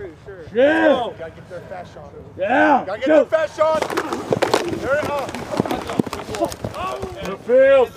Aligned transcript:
pretty 0.00 0.16
sure. 0.24 0.44
Yeah. 0.54 0.88
Oh, 0.88 1.14
gotta 1.18 1.30
get 1.32 1.50
their 1.50 1.60
fast 1.60 1.94
shot. 1.94 2.12
Yeah. 2.36 2.84
Gotta 2.86 3.00
get 3.00 3.08
their 3.08 3.24
fast 3.26 3.56
shot. 3.56 3.80
There 4.80 4.96
it 4.96 5.04
is. 5.04 5.10
The 7.26 7.36
field. 7.46 7.90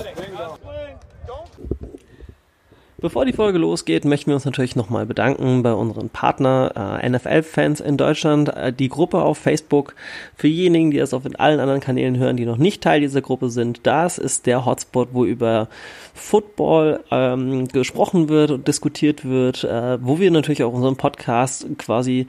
Bevor 3.04 3.26
die 3.26 3.34
Folge 3.34 3.58
losgeht, 3.58 4.06
möchten 4.06 4.28
wir 4.28 4.36
uns 4.36 4.46
natürlich 4.46 4.78
nochmal 4.78 5.06
bedanken 5.06 5.62
bei 5.62 5.74
unseren 5.74 6.08
Partner 6.08 7.02
äh, 7.04 7.10
NFL-Fans 7.10 7.82
in 7.82 7.98
Deutschland, 7.98 8.48
äh, 8.56 8.72
die 8.72 8.88
Gruppe 8.88 9.22
auf 9.24 9.38
Facebook. 9.38 9.94
Für 10.38 10.48
diejenigen, 10.48 10.90
die 10.90 11.00
das 11.00 11.14
auf 11.14 11.24
allen 11.38 11.60
anderen 11.60 11.82
Kanälen 11.82 12.18
hören, 12.18 12.38
die 12.38 12.46
noch 12.46 12.56
nicht 12.56 12.82
Teil 12.82 13.02
dieser 13.02 13.22
Gruppe 13.22 13.50
sind, 13.50 13.82
das 13.84 14.18
ist 14.18 14.46
der 14.46 14.66
Hotspot, 14.66 15.10
wo 15.12 15.26
über 15.26 15.68
Football 16.14 17.02
ähm, 17.12 17.68
gesprochen 17.68 18.30
wird 18.30 18.52
und 18.52 18.70
diskutiert 18.70 19.26
wird, 19.26 19.66
äh, 19.66 19.98
wo 20.02 20.20
wir 20.20 20.32
natürlich 20.32 20.64
auch 20.64 20.72
unseren 20.72 20.96
Podcast 20.96 21.68
quasi 21.78 22.28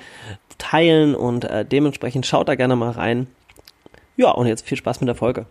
teilen 0.58 1.14
und 1.14 1.44
äh, 1.44 1.64
dementsprechend 1.64 2.26
schaut 2.26 2.48
da 2.48 2.56
gerne 2.56 2.74
mal 2.74 2.90
rein. 2.90 3.28
Ja, 4.16 4.32
und 4.32 4.48
jetzt 4.48 4.66
viel 4.66 4.76
Spaß 4.76 5.00
mit 5.00 5.06
der 5.06 5.14
Folge. 5.14 5.46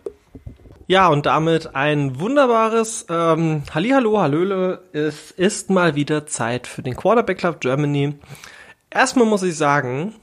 Ja, 0.86 1.08
und 1.08 1.24
damit 1.24 1.74
ein 1.74 2.20
wunderbares 2.20 3.06
ähm, 3.08 3.62
Hallihallo, 3.72 4.20
Hallöle. 4.20 4.82
Es 4.92 5.30
ist 5.30 5.70
mal 5.70 5.94
wieder 5.94 6.26
Zeit 6.26 6.66
für 6.66 6.82
den 6.82 6.94
Quarterback 6.94 7.38
Club 7.38 7.60
Germany. 7.60 8.14
Erstmal 8.90 9.24
muss 9.24 9.42
ich 9.42 9.56
sagen, 9.56 10.14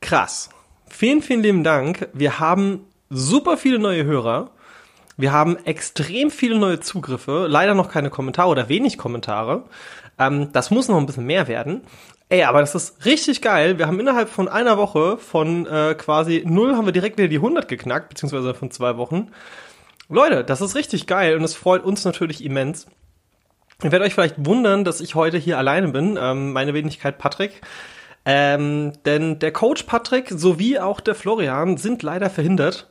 krass. 0.00 0.50
Vielen, 0.88 1.22
vielen 1.22 1.42
lieben 1.42 1.62
Dank. 1.62 2.08
Wir 2.12 2.40
haben 2.40 2.86
super 3.08 3.56
viele 3.56 3.78
neue 3.78 4.02
Hörer. 4.02 4.50
Wir 5.16 5.30
haben 5.30 5.56
extrem 5.64 6.32
viele 6.32 6.58
neue 6.58 6.80
Zugriffe. 6.80 7.46
Leider 7.48 7.74
noch 7.74 7.88
keine 7.88 8.10
Kommentare 8.10 8.48
oder 8.48 8.68
wenig 8.68 8.98
Kommentare. 8.98 9.66
Ähm, 10.18 10.50
das 10.52 10.72
muss 10.72 10.88
noch 10.88 10.98
ein 10.98 11.06
bisschen 11.06 11.26
mehr 11.26 11.46
werden. 11.46 11.82
Ey, 12.30 12.42
aber 12.42 12.58
das 12.58 12.74
ist 12.74 13.04
richtig 13.04 13.42
geil. 13.42 13.78
Wir 13.78 13.86
haben 13.86 14.00
innerhalb 14.00 14.28
von 14.28 14.48
einer 14.48 14.76
Woche 14.76 15.18
von 15.18 15.66
äh, 15.66 15.94
quasi 15.94 16.42
null 16.44 16.74
haben 16.74 16.86
wir 16.86 16.92
direkt 16.92 17.16
wieder 17.16 17.28
die 17.28 17.36
100 17.36 17.68
geknackt, 17.68 18.08
beziehungsweise 18.08 18.54
von 18.54 18.72
zwei 18.72 18.96
Wochen. 18.96 19.30
Leute, 20.12 20.42
das 20.42 20.60
ist 20.60 20.74
richtig 20.74 21.06
geil 21.06 21.36
und 21.36 21.44
es 21.44 21.54
freut 21.54 21.84
uns 21.84 22.04
natürlich 22.04 22.44
immens. 22.44 22.88
Ihr 23.82 23.92
werdet 23.92 24.08
euch 24.08 24.14
vielleicht 24.14 24.44
wundern, 24.44 24.84
dass 24.84 25.00
ich 25.00 25.14
heute 25.14 25.38
hier 25.38 25.56
alleine 25.56 25.88
bin, 25.88 26.18
ähm, 26.20 26.52
meine 26.52 26.74
Wenigkeit 26.74 27.16
Patrick. 27.16 27.62
Ähm, 28.24 28.92
denn 29.04 29.38
der 29.38 29.52
Coach 29.52 29.84
Patrick 29.84 30.28
sowie 30.28 30.80
auch 30.80 30.98
der 30.98 31.14
Florian 31.14 31.76
sind 31.76 32.02
leider 32.02 32.28
verhindert. 32.28 32.88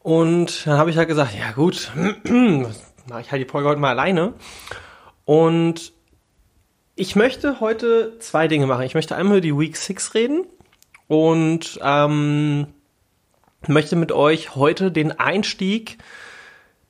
Und 0.00 0.66
dann 0.66 0.78
habe 0.78 0.88
ich 0.88 0.96
halt 0.96 1.08
gesagt, 1.08 1.32
ja 1.38 1.52
gut, 1.52 1.92
ich 2.24 3.30
halt 3.30 3.42
die 3.42 3.48
Folge 3.48 3.68
heute 3.68 3.80
mal 3.80 3.90
alleine. 3.90 4.32
Und 5.26 5.92
ich 6.96 7.16
möchte 7.16 7.60
heute 7.60 8.18
zwei 8.18 8.48
Dinge 8.48 8.66
machen. 8.66 8.86
Ich 8.86 8.94
möchte 8.94 9.14
einmal 9.14 9.36
über 9.36 9.40
die 9.42 9.58
Week 9.58 9.76
6 9.76 10.14
reden 10.14 10.46
und 11.06 11.78
ähm, 11.82 12.68
möchte 13.68 13.94
mit 13.94 14.10
euch 14.10 14.56
heute 14.56 14.90
den 14.90 15.12
Einstieg 15.12 15.98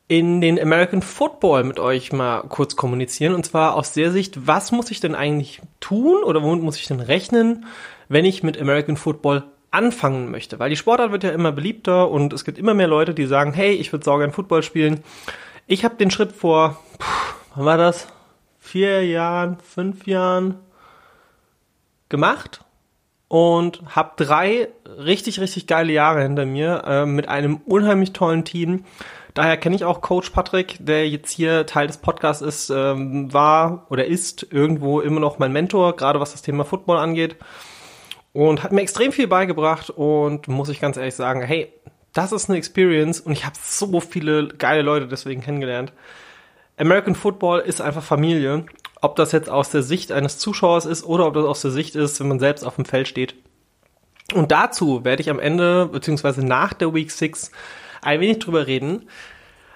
in 0.08 0.40
den 0.40 0.60
American 0.60 1.02
Football 1.02 1.64
mit 1.64 1.78
euch 1.78 2.12
mal 2.12 2.42
kurz 2.42 2.76
kommunizieren. 2.76 3.34
Und 3.34 3.46
zwar 3.46 3.74
aus 3.74 3.92
der 3.92 4.10
Sicht, 4.12 4.46
was 4.46 4.72
muss 4.72 4.90
ich 4.90 5.00
denn 5.00 5.14
eigentlich 5.14 5.62
tun 5.80 6.22
oder 6.22 6.42
womit 6.42 6.62
muss 6.62 6.76
ich 6.76 6.86
denn 6.86 7.00
rechnen, 7.00 7.66
wenn 8.08 8.24
ich 8.24 8.42
mit 8.42 8.60
American 8.60 8.96
Football 8.96 9.44
anfangen 9.70 10.30
möchte? 10.30 10.58
Weil 10.58 10.70
die 10.70 10.76
Sportart 10.76 11.12
wird 11.12 11.24
ja 11.24 11.30
immer 11.30 11.52
beliebter 11.52 12.10
und 12.10 12.32
es 12.32 12.44
gibt 12.44 12.58
immer 12.58 12.74
mehr 12.74 12.88
Leute, 12.88 13.14
die 13.14 13.26
sagen, 13.26 13.52
hey, 13.52 13.72
ich 13.72 13.92
würde 13.92 14.04
sauber 14.04 14.30
Football 14.30 14.62
spielen. 14.62 15.02
Ich 15.66 15.84
habe 15.84 15.96
den 15.96 16.10
Schritt 16.10 16.32
vor, 16.32 16.78
puh, 16.98 17.34
wann 17.54 17.64
war 17.64 17.78
das? 17.78 18.08
Vier 18.58 19.06
Jahren, 19.06 19.58
fünf 19.60 20.06
Jahren 20.06 20.56
gemacht 22.08 22.60
und 23.32 23.80
habe 23.96 24.12
drei 24.22 24.68
richtig, 24.86 25.40
richtig 25.40 25.66
geile 25.66 25.90
Jahre 25.90 26.22
hinter 26.22 26.44
mir 26.44 26.82
äh, 26.86 27.06
mit 27.06 27.28
einem 27.28 27.62
unheimlich 27.64 28.12
tollen 28.12 28.44
Team. 28.44 28.84
Daher 29.34 29.56
kenne 29.56 29.74
ich 29.74 29.84
auch 29.84 30.02
Coach 30.02 30.30
Patrick, 30.30 30.76
der 30.80 31.08
jetzt 31.08 31.30
hier 31.30 31.64
Teil 31.64 31.86
des 31.86 31.96
Podcasts 31.96 32.42
ist, 32.42 32.70
ähm, 32.70 33.32
war 33.32 33.86
oder 33.88 34.04
ist 34.04 34.46
irgendwo 34.50 35.00
immer 35.00 35.20
noch 35.20 35.38
mein 35.38 35.52
Mentor, 35.52 35.96
gerade 35.96 36.20
was 36.20 36.32
das 36.32 36.42
Thema 36.42 36.64
Football 36.64 36.98
angeht. 36.98 37.36
Und 38.34 38.62
hat 38.62 38.72
mir 38.72 38.82
extrem 38.82 39.12
viel 39.12 39.28
beigebracht 39.28 39.90
und 39.90 40.48
muss 40.48 40.68
ich 40.68 40.80
ganz 40.80 40.96
ehrlich 40.96 41.14
sagen, 41.14 41.42
hey, 41.42 41.72
das 42.12 42.32
ist 42.32 42.48
eine 42.48 42.58
Experience 42.58 43.20
und 43.20 43.32
ich 43.32 43.44
habe 43.46 43.56
so 43.60 44.00
viele 44.00 44.48
geile 44.48 44.82
Leute 44.82 45.08
deswegen 45.08 45.40
kennengelernt. 45.40 45.92
American 46.76 47.14
Football 47.14 47.60
ist 47.60 47.80
einfach 47.80 48.02
Familie. 48.02 48.66
Ob 49.00 49.16
das 49.16 49.32
jetzt 49.32 49.50
aus 49.50 49.70
der 49.70 49.82
Sicht 49.82 50.12
eines 50.12 50.38
Zuschauers 50.38 50.86
ist 50.86 51.04
oder 51.04 51.26
ob 51.26 51.34
das 51.34 51.44
aus 51.44 51.62
der 51.62 51.70
Sicht 51.70 51.96
ist, 51.96 52.20
wenn 52.20 52.28
man 52.28 52.38
selbst 52.38 52.64
auf 52.64 52.76
dem 52.76 52.84
Feld 52.84 53.08
steht. 53.08 53.34
Und 54.34 54.52
dazu 54.52 55.04
werde 55.04 55.22
ich 55.22 55.30
am 55.30 55.40
Ende, 55.40 55.86
beziehungsweise 55.86 56.44
nach 56.44 56.72
der 56.72 56.94
Week 56.94 57.10
6, 57.10 57.50
ein 58.02 58.20
wenig 58.20 58.38
drüber 58.40 58.66
reden. 58.66 59.08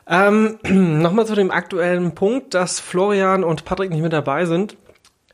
Ähm, 0.07 0.59
Nochmal 0.69 1.27
zu 1.27 1.35
dem 1.35 1.51
aktuellen 1.51 2.15
Punkt, 2.15 2.55
dass 2.55 2.79
Florian 2.81 3.45
und 3.45 3.65
Patrick 3.65 3.91
nicht 3.91 4.03
mit 4.03 4.13
dabei 4.13 4.45
sind. 4.45 4.77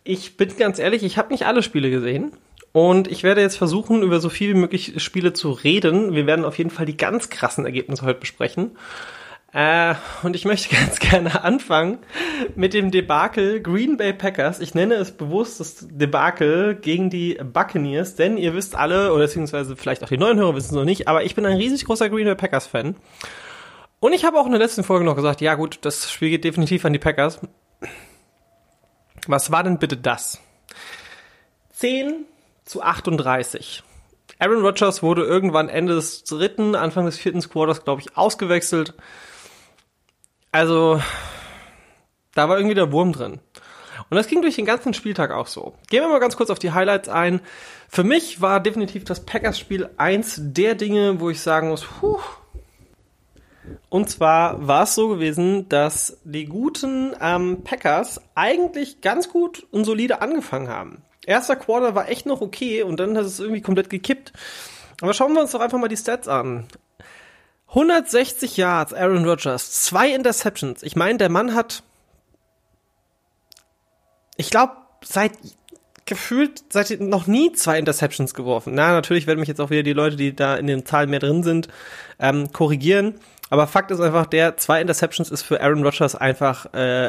Ich 0.04 0.36
bin 0.36 0.56
ganz 0.56 0.78
ehrlich, 0.78 1.02
ich 1.02 1.18
habe 1.18 1.32
nicht 1.32 1.46
alle 1.46 1.62
Spiele 1.62 1.90
gesehen. 1.90 2.32
Und 2.72 3.06
ich 3.10 3.22
werde 3.22 3.42
jetzt 3.42 3.56
versuchen, 3.56 4.02
über 4.02 4.18
so 4.18 4.30
viel 4.30 4.54
wie 4.54 4.58
möglich 4.58 4.94
Spiele 5.02 5.34
zu 5.34 5.50
reden. 5.50 6.14
Wir 6.14 6.26
werden 6.26 6.46
auf 6.46 6.56
jeden 6.56 6.70
Fall 6.70 6.86
die 6.86 6.96
ganz 6.96 7.28
krassen 7.28 7.66
Ergebnisse 7.66 8.04
heute 8.04 8.20
besprechen. 8.20 8.70
Äh, 9.52 9.94
und 10.22 10.34
ich 10.34 10.44
möchte 10.44 10.74
ganz 10.74 10.98
gerne 10.98 11.44
anfangen 11.44 11.98
mit 12.56 12.72
dem 12.72 12.90
Debakel 12.90 13.60
Green 13.60 13.96
Bay 13.96 14.12
Packers. 14.12 14.60
Ich 14.60 14.74
nenne 14.74 14.94
es 14.94 15.12
bewusst 15.12 15.60
das 15.60 15.86
Debakel 15.90 16.74
gegen 16.74 17.10
die 17.10 17.34
Buccaneers, 17.34 18.14
denn 18.14 18.38
ihr 18.38 18.54
wisst 18.54 18.74
alle, 18.74 19.12
oder 19.12 19.24
beziehungsweise 19.24 19.76
vielleicht 19.76 20.02
auch 20.02 20.08
die 20.08 20.18
neuen 20.18 20.38
Hörer 20.38 20.54
wissen 20.54 20.70
es 20.70 20.72
noch 20.72 20.84
nicht, 20.84 21.06
aber 21.06 21.24
ich 21.24 21.34
bin 21.34 21.44
ein 21.44 21.56
riesig 21.56 21.84
großer 21.84 22.08
Green 22.08 22.24
Bay 22.24 22.34
Packers 22.34 22.66
Fan. 22.66 22.96
Und 24.00 24.14
ich 24.14 24.24
habe 24.24 24.38
auch 24.38 24.46
in 24.46 24.52
der 24.52 24.60
letzten 24.60 24.84
Folge 24.84 25.04
noch 25.04 25.16
gesagt, 25.16 25.40
ja 25.40 25.54
gut, 25.54 25.78
das 25.82 26.10
Spiel 26.10 26.30
geht 26.30 26.44
definitiv 26.44 26.84
an 26.84 26.92
die 26.92 26.98
Packers. 26.98 27.40
Was 29.26 29.52
war 29.52 29.62
denn 29.62 29.78
bitte 29.78 29.96
das? 29.96 30.40
10 31.74 32.24
zu 32.64 32.82
38. 32.82 33.84
Aaron 34.38 34.62
Rodgers 34.62 35.04
wurde 35.04 35.22
irgendwann 35.22 35.68
Ende 35.68 35.94
des 35.94 36.24
dritten, 36.24 36.74
Anfang 36.74 37.06
des 37.06 37.18
vierten 37.18 37.40
Quarters, 37.42 37.84
glaube 37.84 38.00
ich, 38.00 38.16
ausgewechselt. 38.16 38.94
Also, 40.52 41.00
da 42.34 42.48
war 42.48 42.58
irgendwie 42.58 42.74
der 42.74 42.92
Wurm 42.92 43.12
drin. 43.12 43.40
Und 44.10 44.16
das 44.16 44.26
ging 44.26 44.42
durch 44.42 44.56
den 44.56 44.66
ganzen 44.66 44.92
Spieltag 44.92 45.30
auch 45.30 45.46
so. 45.46 45.74
Gehen 45.88 46.02
wir 46.02 46.08
mal 46.08 46.20
ganz 46.20 46.36
kurz 46.36 46.50
auf 46.50 46.58
die 46.58 46.72
Highlights 46.72 47.08
ein. 47.08 47.40
Für 47.88 48.04
mich 48.04 48.42
war 48.42 48.60
definitiv 48.60 49.04
das 49.04 49.24
Packers-Spiel 49.24 49.88
eins 49.96 50.36
der 50.38 50.74
Dinge, 50.74 51.20
wo 51.20 51.30
ich 51.30 51.40
sagen 51.40 51.68
muss, 51.68 51.84
puh. 51.84 52.18
Und 53.88 54.10
zwar 54.10 54.66
war 54.66 54.82
es 54.82 54.94
so 54.94 55.08
gewesen, 55.08 55.68
dass 55.70 56.18
die 56.24 56.44
guten 56.44 57.14
ähm, 57.20 57.62
Packers 57.64 58.20
eigentlich 58.34 59.00
ganz 59.00 59.28
gut 59.28 59.66
und 59.70 59.84
solide 59.84 60.20
angefangen 60.20 60.68
haben. 60.68 61.02
Erster 61.24 61.56
Quarter 61.56 61.94
war 61.94 62.08
echt 62.08 62.26
noch 62.26 62.40
okay 62.40 62.82
und 62.82 62.98
dann 62.98 63.16
hat 63.16 63.24
es 63.24 63.40
irgendwie 63.40 63.62
komplett 63.62 63.88
gekippt. 63.88 64.32
Aber 65.00 65.14
schauen 65.14 65.32
wir 65.32 65.40
uns 65.40 65.52
doch 65.52 65.60
einfach 65.60 65.78
mal 65.78 65.88
die 65.88 65.96
Stats 65.96 66.28
an. 66.28 66.66
160 67.74 68.58
Yards, 68.58 68.92
Aaron 68.92 69.24
Rodgers, 69.26 69.72
zwei 69.72 70.12
Interceptions. 70.12 70.82
Ich 70.82 70.94
meine, 70.94 71.16
der 71.16 71.30
Mann 71.30 71.54
hat, 71.54 71.82
ich 74.36 74.50
glaube, 74.50 74.72
seit 75.02 75.32
gefühlt 76.04 76.64
seit 76.70 77.00
noch 77.00 77.26
nie 77.26 77.52
zwei 77.52 77.78
Interceptions 77.78 78.34
geworfen. 78.34 78.74
Na, 78.74 78.92
natürlich 78.92 79.26
werden 79.26 79.40
mich 79.40 79.48
jetzt 79.48 79.60
auch 79.60 79.70
wieder 79.70 79.82
die 79.82 79.94
Leute, 79.94 80.16
die 80.16 80.36
da 80.36 80.56
in 80.56 80.66
den 80.66 80.84
Zahlen 80.84 81.08
mehr 81.08 81.20
drin 81.20 81.42
sind, 81.42 81.68
ähm, 82.18 82.52
korrigieren. 82.52 83.14
Aber 83.48 83.66
Fakt 83.66 83.90
ist 83.90 84.00
einfach, 84.00 84.26
der 84.26 84.58
zwei 84.58 84.80
Interceptions 84.82 85.30
ist 85.30 85.42
für 85.42 85.62
Aaron 85.62 85.82
Rodgers 85.82 86.14
einfach, 86.14 86.66
äh, 86.74 87.08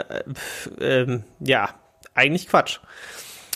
äh, 0.79 1.19
ja, 1.40 1.69
eigentlich 2.13 2.47
Quatsch. 2.47 2.79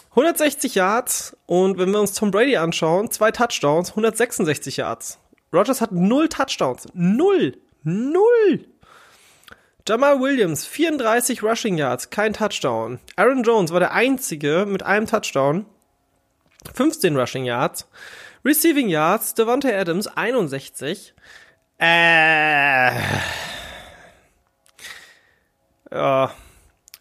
160 0.09 0.75
Yards 0.75 1.37
und 1.45 1.77
wenn 1.77 1.91
wir 1.91 2.01
uns 2.01 2.13
Tom 2.13 2.31
Brady 2.31 2.57
anschauen, 2.57 3.11
zwei 3.11 3.31
Touchdowns, 3.31 3.91
166 3.91 4.77
Yards. 4.77 5.19
Rogers 5.51 5.81
hat 5.81 5.91
null 5.91 6.27
Touchdowns. 6.27 6.87
Null. 6.93 7.53
Null. 7.83 8.65
Jamal 9.87 10.19
Williams, 10.19 10.65
34 10.65 11.41
Rushing 11.41 11.77
Yards, 11.77 12.09
kein 12.09 12.33
Touchdown. 12.33 12.99
Aaron 13.15 13.43
Jones 13.43 13.71
war 13.71 13.79
der 13.79 13.93
einzige 13.93 14.65
mit 14.67 14.83
einem 14.83 15.05
Touchdown. 15.07 15.65
15 16.73 17.15
Rushing 17.15 17.45
Yards. 17.45 17.87
Receiving 18.43 18.89
Yards, 18.89 19.33
Devontae 19.33 19.73
Adams, 19.73 20.07
61. 20.07 21.13
Äh. 21.79 22.91
Ja. 25.91 26.33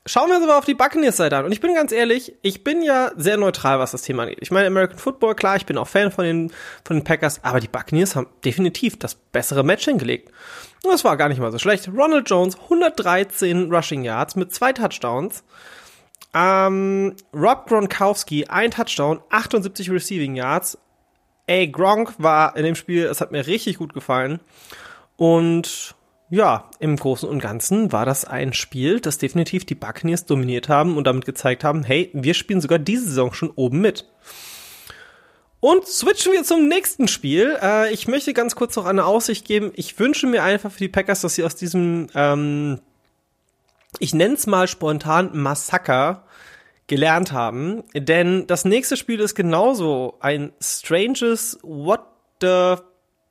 Schauen 0.09 0.29
wir 0.29 0.37
uns 0.37 0.45
aber 0.45 0.57
auf 0.57 0.65
die 0.65 0.75
Buccaneers-Seite 0.75 1.37
an. 1.37 1.45
Und 1.47 1.53
ich 1.53 1.61
bin 1.61 1.75
ganz 1.75 1.91
ehrlich, 1.91 2.35
ich 2.43 2.63
bin 2.63 2.81
ja 2.81 3.11
sehr 3.17 3.37
neutral, 3.37 3.81
was 3.81 3.91
das 3.91 4.03
Thema 4.03 4.23
angeht. 4.23 4.39
Ich 4.41 4.53
meine, 4.53 4.69
American 4.69 4.99
Football, 4.99 5.35
klar, 5.35 5.57
ich 5.57 5.67
bin 5.67 5.77
auch 5.77 5.89
Fan 5.89 6.13
von 6.13 6.25
den, 6.25 6.53
von 6.85 6.97
den 6.99 7.05
Packers, 7.05 7.43
aber 7.43 7.59
die 7.59 7.67
Buccaneers 7.67 8.15
haben 8.15 8.29
definitiv 8.45 8.97
das 9.01 9.17
bessere 9.17 9.65
Match 9.65 9.85
hingelegt. 9.85 10.31
Und 10.85 10.93
das 10.93 11.03
war 11.03 11.17
gar 11.17 11.29
nicht 11.29 11.41
mal 11.41 11.51
so 11.51 11.59
schlecht. 11.59 11.89
Ronald 11.89 12.31
Jones, 12.31 12.57
113 12.57 13.73
Rushing 13.73 14.05
Yards 14.05 14.37
mit 14.37 14.55
zwei 14.55 14.73
Touchdowns. 14.73 15.43
Ähm, 16.33 17.17
Rob 17.35 17.67
Gronkowski, 17.67 18.47
ein 18.47 18.71
Touchdown, 18.71 19.21
78 19.31 19.91
Receiving 19.91 20.37
Yards. 20.37 20.79
Ey, 21.49 21.67
Gronk 21.67 22.15
war 22.19 22.57
in 22.57 22.65
dem 22.65 22.77
Spiel, 22.77 23.07
es 23.07 23.21
hat 23.21 23.33
mir 23.33 23.45
richtig 23.49 23.79
gut 23.79 23.93
gefallen. 23.93 24.39
Und 25.17 25.96
ja, 26.29 26.71
im 26.81 26.97
Großen 26.97 27.29
und 27.29 27.39
Ganzen 27.39 27.93
war 27.93 28.05
das 28.05 28.25
ein 28.25 28.53
Spiel, 28.53 29.01
das 29.01 29.19
definitiv 29.19 29.65
die 29.65 29.75
Buccaneers 29.77 30.27
dominiert 30.27 30.69
haben 30.69 30.97
und 30.97 31.07
damit 31.07 31.25
gezeigt 31.25 31.63
haben, 31.63 31.85
hey, 31.85 32.11
wir 32.13 32.35
spielen 32.35 32.61
sogar 32.61 32.79
diese 32.79 33.07
Saison 33.07 33.33
schon 33.33 33.51
oben 33.51 33.81
mit. 33.81 34.07
Und 35.61 35.87
switchen 35.87 36.33
wir 36.33 36.45
zum 36.45 36.69
nächsten 36.69 37.09
Spiel. 37.09 37.57
Äh, 37.63 37.93
ich 37.93 38.09
möchte 38.09 38.33
ganz 38.35 38.57
kurz 38.57 38.77
noch 38.77 38.85
eine 38.85 39.05
Aussicht 39.05 39.47
geben. 39.47 39.73
Ich 39.75 39.99
wünsche 39.99 40.27
mir 40.27 40.43
einfach 40.43 40.71
für 40.71 40.79
die 40.79 40.89
Packers, 40.89 41.23
dass 41.23 41.35
sie 41.35 41.45
aus 41.45 41.57
diesem, 41.57 42.09
ähm, 42.15 42.81
ich 43.99 44.15
nenne 44.15 44.35
es 44.35 44.47
mal 44.47 44.69
spontan 44.69 45.31
Massaker 45.33 46.25
gelernt 46.89 47.33
haben. 47.33 47.85
Denn 47.95 48.47
das 48.47 48.65
nächste 48.65 48.97
Spiel 48.97 49.21
ist 49.21 49.35
genauso 49.35 50.17
ein 50.21 50.53
stranges 50.61 51.59
What 51.63 52.03
the, 52.41 52.77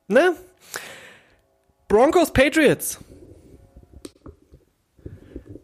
ne? 0.08 0.34
Broncos 1.88 2.32
Patriots. 2.32 2.98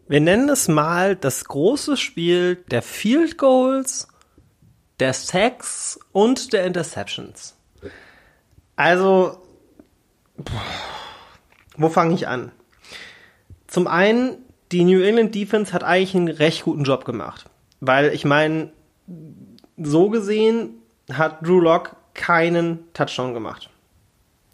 Wir 0.07 0.21
nennen 0.21 0.47
es 0.47 0.69
mal 0.69 1.17
das 1.17 1.43
große 1.43 1.97
Spiel 1.97 2.55
der 2.71 2.81
Field 2.81 3.37
Goals, 3.37 4.07
der 5.01 5.11
Sacks 5.11 5.99
und 6.13 6.53
der 6.53 6.65
Interceptions. 6.65 7.57
Also, 8.77 9.37
wo 11.75 11.89
fange 11.89 12.13
ich 12.15 12.27
an? 12.27 12.53
Zum 13.67 13.87
einen, 13.87 14.37
die 14.71 14.85
New 14.85 15.01
England 15.01 15.35
Defense 15.35 15.73
hat 15.73 15.83
eigentlich 15.83 16.15
einen 16.15 16.29
recht 16.29 16.63
guten 16.63 16.85
Job 16.85 17.03
gemacht. 17.03 17.49
Weil 17.81 18.13
ich 18.13 18.23
meine, 18.23 18.71
so 19.75 20.09
gesehen 20.09 20.75
hat 21.11 21.45
Drew 21.45 21.59
Lock 21.59 21.97
keinen 22.13 22.93
Touchdown 22.93 23.33
gemacht. 23.33 23.69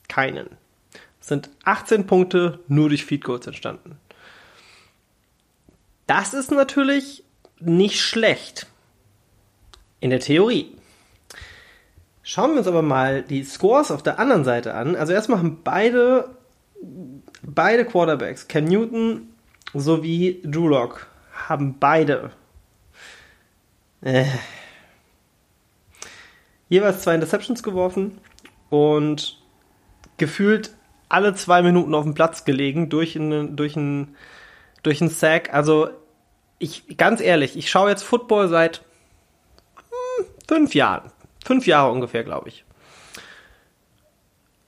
Keinen 0.08 0.59
sind 1.30 1.50
18 1.64 2.06
Punkte 2.06 2.60
nur 2.68 2.90
durch 2.90 3.06
Feed 3.06 3.24
Goals 3.24 3.48
entstanden. 3.48 3.98
Das 6.08 6.34
ist 6.34 6.52
natürlich 6.52 7.24
nicht 7.60 8.02
schlecht. 8.02 8.68
In 10.02 10.10
der 10.10 10.20
Theorie. 10.22 10.76
Schauen 12.24 12.52
wir 12.52 12.60
uns 12.60 12.68
aber 12.68 12.82
mal 12.82 13.22
die 13.22 13.44
Scores 13.44 13.92
auf 13.92 14.02
der 14.02 14.18
anderen 14.18 14.44
Seite 14.44 14.74
an. 14.74 14.96
Also 14.96 15.14
erstmal 15.14 15.40
haben 15.40 15.62
beide, 15.64 16.30
beide 17.44 17.86
Quarterbacks, 17.86 18.48
Cam 18.48 18.66
Newton 18.66 19.30
sowie 19.74 20.42
Drew 20.44 20.68
Lock, 20.68 21.08
haben 21.48 21.78
beide 21.80 22.32
äh, 24.02 24.26
jeweils 26.70 27.02
zwei 27.02 27.16
Interceptions 27.16 27.62
geworfen 27.62 28.20
und 28.70 29.42
gefühlt 30.18 30.72
alle 31.10 31.34
zwei 31.34 31.62
Minuten 31.62 31.94
auf 31.96 32.04
dem 32.04 32.14
Platz 32.14 32.46
gelegen 32.46 32.90
durch 32.90 33.16
einen, 33.16 33.56
durch 33.56 33.76
einen, 33.76 34.16
durch 34.84 35.02
einen 35.02 35.10
Sack. 35.10 35.54
Also, 35.54 35.90
ich, 36.60 36.98
ganz 36.98 37.20
ehrlich, 37.20 37.58
ich 37.58 37.70
schaue 37.70 37.90
jetzt 37.90 38.04
Football 38.04 38.48
seit 38.48 38.84
hm, 39.76 40.26
fünf 40.48 40.76
Jahren. 40.76 41.12
Fünf 41.44 41.68
Jahre 41.68 41.92
ungefähr, 41.92 42.24
glaube 42.24 42.50
ich. 42.50 42.64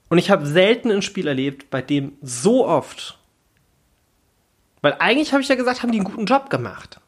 Und 0.08 0.18
ich 0.18 0.30
habe 0.30 0.46
selten 0.46 0.90
ein 0.90 1.02
Spiel 1.02 1.26
erlebt, 1.26 1.70
bei 1.70 1.80
dem 1.80 2.18
so 2.20 2.66
oft, 2.66 3.18
weil 4.82 4.96
eigentlich 4.98 5.32
habe 5.32 5.42
ich 5.42 5.48
ja 5.48 5.54
gesagt, 5.54 5.82
haben 5.82 5.92
die 5.92 5.98
einen 5.98 6.04
guten 6.04 6.26
Job 6.26 6.50
gemacht. 6.50 7.00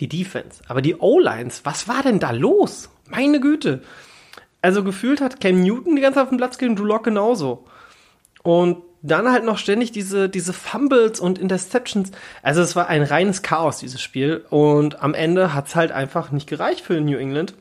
Die 0.00 0.08
Defense. 0.08 0.62
Aber 0.66 0.82
die 0.82 0.96
O-Lines, 0.96 1.64
was 1.64 1.86
war 1.86 2.02
denn 2.02 2.18
da 2.18 2.32
los? 2.32 2.90
Meine 3.08 3.38
Güte 3.40 3.82
also 4.64 4.82
gefühlt 4.82 5.20
hat 5.20 5.40
Cam 5.40 5.60
Newton 5.62 5.94
die 5.94 6.00
ganze 6.00 6.14
Zeit 6.14 6.22
auf 6.22 6.30
dem 6.30 6.38
Platz 6.38 6.56
gegen 6.56 6.74
Drew 6.74 6.86
Lock 6.86 7.04
genauso. 7.04 7.66
Und 8.42 8.78
dann 9.02 9.30
halt 9.30 9.44
noch 9.44 9.58
ständig 9.58 9.92
diese, 9.92 10.30
diese 10.30 10.54
Fumbles 10.54 11.20
und 11.20 11.38
Interceptions. 11.38 12.12
Also 12.42 12.62
es 12.62 12.74
war 12.74 12.88
ein 12.88 13.02
reines 13.02 13.42
Chaos, 13.42 13.76
dieses 13.76 14.00
Spiel. 14.00 14.42
Und 14.48 15.02
am 15.02 15.12
Ende 15.12 15.52
hat 15.52 15.66
es 15.66 15.76
halt 15.76 15.92
einfach 15.92 16.30
nicht 16.30 16.48
gereicht 16.48 16.80
für 16.80 16.98
New 16.98 17.18
England. 17.18 17.52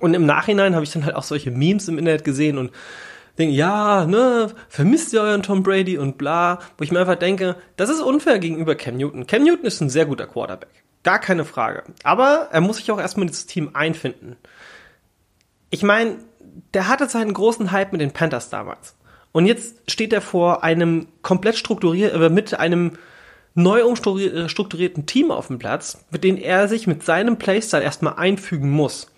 Und 0.00 0.14
im 0.14 0.24
Nachhinein 0.24 0.74
habe 0.74 0.84
ich 0.84 0.90
dann 0.90 1.04
halt 1.04 1.16
auch 1.16 1.22
solche 1.22 1.50
Memes 1.50 1.86
im 1.86 1.98
Internet 1.98 2.24
gesehen 2.24 2.56
und 2.56 2.70
denke, 3.36 3.54
ja, 3.54 4.06
ne, 4.06 4.48
vermisst 4.70 5.12
ihr 5.12 5.20
euren 5.20 5.42
Tom 5.42 5.62
Brady 5.62 5.98
und 5.98 6.16
bla, 6.16 6.60
wo 6.78 6.84
ich 6.84 6.92
mir 6.92 7.00
einfach 7.00 7.16
denke, 7.16 7.56
das 7.76 7.90
ist 7.90 8.00
unfair 8.00 8.38
gegenüber 8.38 8.74
Cam 8.74 8.96
Newton. 8.96 9.26
Cam 9.26 9.42
Newton 9.42 9.66
ist 9.66 9.82
ein 9.82 9.90
sehr 9.90 10.06
guter 10.06 10.26
Quarterback. 10.26 10.82
Gar 11.02 11.18
keine 11.18 11.44
Frage. 11.44 11.82
Aber 12.04 12.48
er 12.52 12.62
muss 12.62 12.78
sich 12.78 12.90
auch 12.90 12.98
erstmal 12.98 13.26
in 13.26 13.32
dieses 13.32 13.44
Team 13.44 13.72
einfinden 13.74 14.38
ich 15.70 15.82
meine, 15.82 16.18
der 16.74 16.88
hatte 16.88 17.08
seinen 17.08 17.32
großen 17.32 17.72
Hype 17.72 17.92
mit 17.92 18.00
den 18.00 18.12
Panthers 18.12 18.50
damals. 18.50 18.96
Und 19.32 19.46
jetzt 19.46 19.90
steht 19.90 20.12
er 20.12 20.22
vor 20.22 20.64
einem 20.64 21.08
komplett 21.22 21.56
strukturierten, 21.56 22.22
äh, 22.22 22.30
mit 22.30 22.58
einem 22.58 22.92
neu 23.54 23.84
umstrukturierten 23.84 25.06
Team 25.06 25.30
auf 25.30 25.48
dem 25.48 25.58
Platz, 25.58 26.04
mit 26.10 26.24
dem 26.24 26.36
er 26.36 26.68
sich 26.68 26.86
mit 26.86 27.02
seinem 27.02 27.38
Playstyle 27.38 27.82
erstmal 27.82 28.14
einfügen 28.14 28.70
muss. 28.70 29.10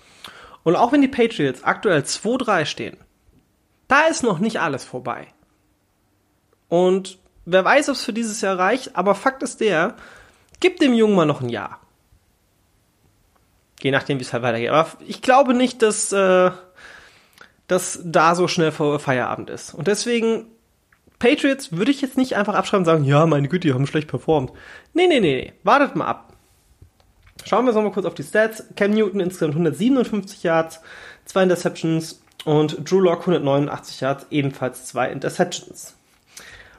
Und 0.62 0.76
auch 0.76 0.92
wenn 0.92 1.02
die 1.02 1.08
Patriots 1.08 1.64
aktuell 1.64 2.02
2-3 2.02 2.64
stehen, 2.64 2.96
da 3.88 4.02
ist 4.02 4.22
noch 4.22 4.38
nicht 4.38 4.60
alles 4.60 4.84
vorbei. 4.84 5.28
Und 6.68 7.18
wer 7.46 7.64
weiß, 7.64 7.88
ob 7.88 7.94
es 7.96 8.04
für 8.04 8.12
dieses 8.12 8.40
Jahr 8.40 8.58
reicht, 8.58 8.96
aber 8.96 9.14
Fakt 9.14 9.42
ist 9.42 9.60
der, 9.60 9.96
gib 10.60 10.78
dem 10.78 10.94
Jungen 10.94 11.16
mal 11.16 11.26
noch 11.26 11.40
ein 11.40 11.48
Jahr. 11.48 11.80
Je 13.80 13.90
nachdem, 13.90 14.18
wie 14.18 14.22
es 14.22 14.32
halt 14.32 14.42
weitergeht. 14.42 14.70
Aber 14.70 14.88
ich 15.06 15.22
glaube 15.22 15.54
nicht, 15.54 15.82
dass, 15.82 16.12
äh, 16.12 16.50
dass 17.66 18.00
da 18.04 18.34
so 18.34 18.48
schnell 18.48 18.72
vor 18.72 18.98
Feierabend 18.98 19.50
ist. 19.50 19.74
Und 19.74 19.86
deswegen, 19.86 20.46
Patriots 21.18 21.72
würde 21.72 21.90
ich 21.90 22.00
jetzt 22.00 22.16
nicht 22.16 22.36
einfach 22.36 22.54
abschreiben 22.54 22.80
und 22.80 22.86
sagen, 22.86 23.04
ja, 23.04 23.24
meine 23.26 23.48
Güte, 23.48 23.68
die 23.68 23.74
haben 23.74 23.86
schlecht 23.86 24.08
performt. 24.08 24.52
Nee, 24.94 25.06
nee, 25.06 25.20
nee, 25.20 25.36
nee. 25.36 25.52
Wartet 25.62 25.96
mal 25.96 26.06
ab. 26.06 26.32
Schauen 27.44 27.64
wir 27.64 27.68
uns 27.68 27.76
nochmal 27.76 27.92
kurz 27.92 28.06
auf 28.06 28.14
die 28.14 28.24
Stats. 28.24 28.64
Cam 28.76 28.90
Newton 28.90 29.20
insgesamt 29.20 29.54
157 29.54 30.42
Yards, 30.42 30.80
zwei 31.24 31.44
Interceptions 31.44 32.20
und 32.44 32.90
Drew 32.90 33.00
Lock 33.00 33.20
189 33.20 34.00
Yards, 34.00 34.26
ebenfalls 34.30 34.84
zwei 34.86 35.10
Interceptions. 35.10 35.94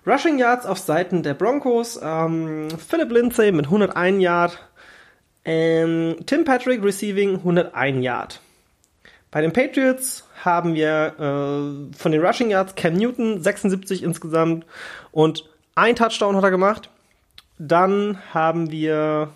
Rushing 0.05 0.39
Yards 0.39 0.65
auf 0.65 0.79
Seiten 0.79 1.23
der 1.23 1.33
Broncos. 1.33 1.99
Ähm, 2.01 2.67
Philip 2.77 3.11
Lindsay 3.11 3.51
mit 3.51 3.65
101 3.65 4.21
Yards, 4.21 4.57
ähm, 5.49 6.17
Tim 6.27 6.45
Patrick 6.45 6.83
receiving 6.83 7.37
101 7.37 8.03
Yard. 8.03 8.39
Bei 9.31 9.41
den 9.41 9.51
Patriots 9.51 10.27
haben 10.45 10.75
wir 10.75 11.15
äh, 11.17 11.97
von 11.97 12.11
den 12.11 12.21
Rushing 12.21 12.51
Yards 12.51 12.75
Cam 12.75 12.93
Newton 12.93 13.41
76 13.41 14.03
insgesamt 14.03 14.67
und 15.11 15.49
ein 15.73 15.95
Touchdown 15.95 16.35
hat 16.35 16.43
er 16.43 16.51
gemacht. 16.51 16.91
Dann 17.57 18.19
haben 18.31 18.69
wir 18.69 19.31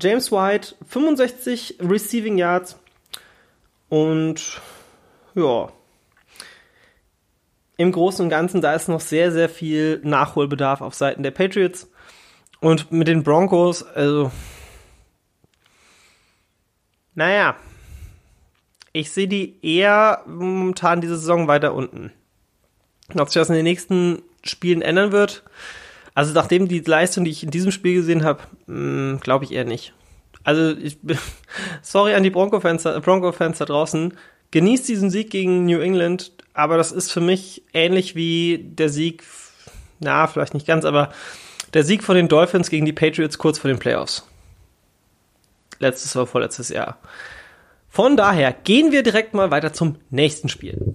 James 0.00 0.30
White 0.30 0.76
65 0.88 1.78
Receiving 1.80 2.38
Yards 2.38 2.78
und 3.88 4.60
ja, 5.34 5.72
im 7.78 7.90
Großen 7.90 8.24
und 8.24 8.30
Ganzen, 8.30 8.60
da 8.60 8.74
ist 8.74 8.88
noch 8.88 9.00
sehr, 9.00 9.32
sehr 9.32 9.48
viel 9.48 10.00
Nachholbedarf 10.04 10.82
auf 10.82 10.94
Seiten 10.94 11.24
der 11.24 11.32
Patriots. 11.32 11.91
Und 12.62 12.92
mit 12.92 13.08
den 13.08 13.24
Broncos, 13.24 13.82
also. 13.82 14.30
Naja. 17.14 17.56
Ich 18.92 19.10
sehe 19.10 19.26
die 19.26 19.56
eher 19.62 20.22
momentan 20.26 21.00
diese 21.00 21.16
Saison 21.16 21.48
weiter 21.48 21.74
unten. 21.74 22.12
Ob 23.18 23.28
sich 23.28 23.40
das 23.40 23.48
in 23.48 23.56
den 23.56 23.64
nächsten 23.64 24.22
Spielen 24.44 24.80
ändern 24.80 25.10
wird, 25.10 25.42
also 26.14 26.32
nachdem 26.34 26.68
die 26.68 26.80
Leistung, 26.80 27.24
die 27.24 27.32
ich 27.32 27.42
in 27.42 27.50
diesem 27.50 27.72
Spiel 27.72 27.94
gesehen 27.94 28.22
habe, 28.22 28.42
hm, 28.66 29.18
glaube 29.20 29.44
ich 29.44 29.50
eher 29.50 29.64
nicht. 29.64 29.92
Also 30.44 30.76
ich 30.76 30.98
sorry 31.82 32.14
an 32.14 32.22
die 32.22 32.30
Bronco-Fans 32.30 32.84
Bronco 33.02 33.30
-Fans 33.30 33.58
da 33.58 33.64
draußen. 33.64 34.16
Genießt 34.52 34.88
diesen 34.88 35.10
Sieg 35.10 35.30
gegen 35.30 35.64
New 35.64 35.80
England, 35.80 36.30
aber 36.54 36.76
das 36.76 36.92
ist 36.92 37.10
für 37.10 37.20
mich 37.20 37.64
ähnlich 37.72 38.14
wie 38.14 38.58
der 38.62 38.88
Sieg, 38.88 39.24
na, 39.98 40.28
vielleicht 40.28 40.54
nicht 40.54 40.66
ganz, 40.66 40.84
aber 40.84 41.10
der 41.74 41.84
Sieg 41.84 42.02
von 42.04 42.16
den 42.16 42.28
Dolphins 42.28 42.70
gegen 42.70 42.86
die 42.86 42.92
Patriots 42.92 43.38
kurz 43.38 43.58
vor 43.58 43.68
den 43.68 43.78
Playoffs. 43.78 44.26
Letztes 45.78 46.14
oder 46.16 46.26
vorletztes 46.26 46.68
Jahr. 46.68 46.98
Von 47.88 48.16
daher 48.16 48.52
gehen 48.52 48.92
wir 48.92 49.02
direkt 49.02 49.34
mal 49.34 49.50
weiter 49.50 49.72
zum 49.72 49.96
nächsten 50.10 50.48
Spiel. 50.48 50.94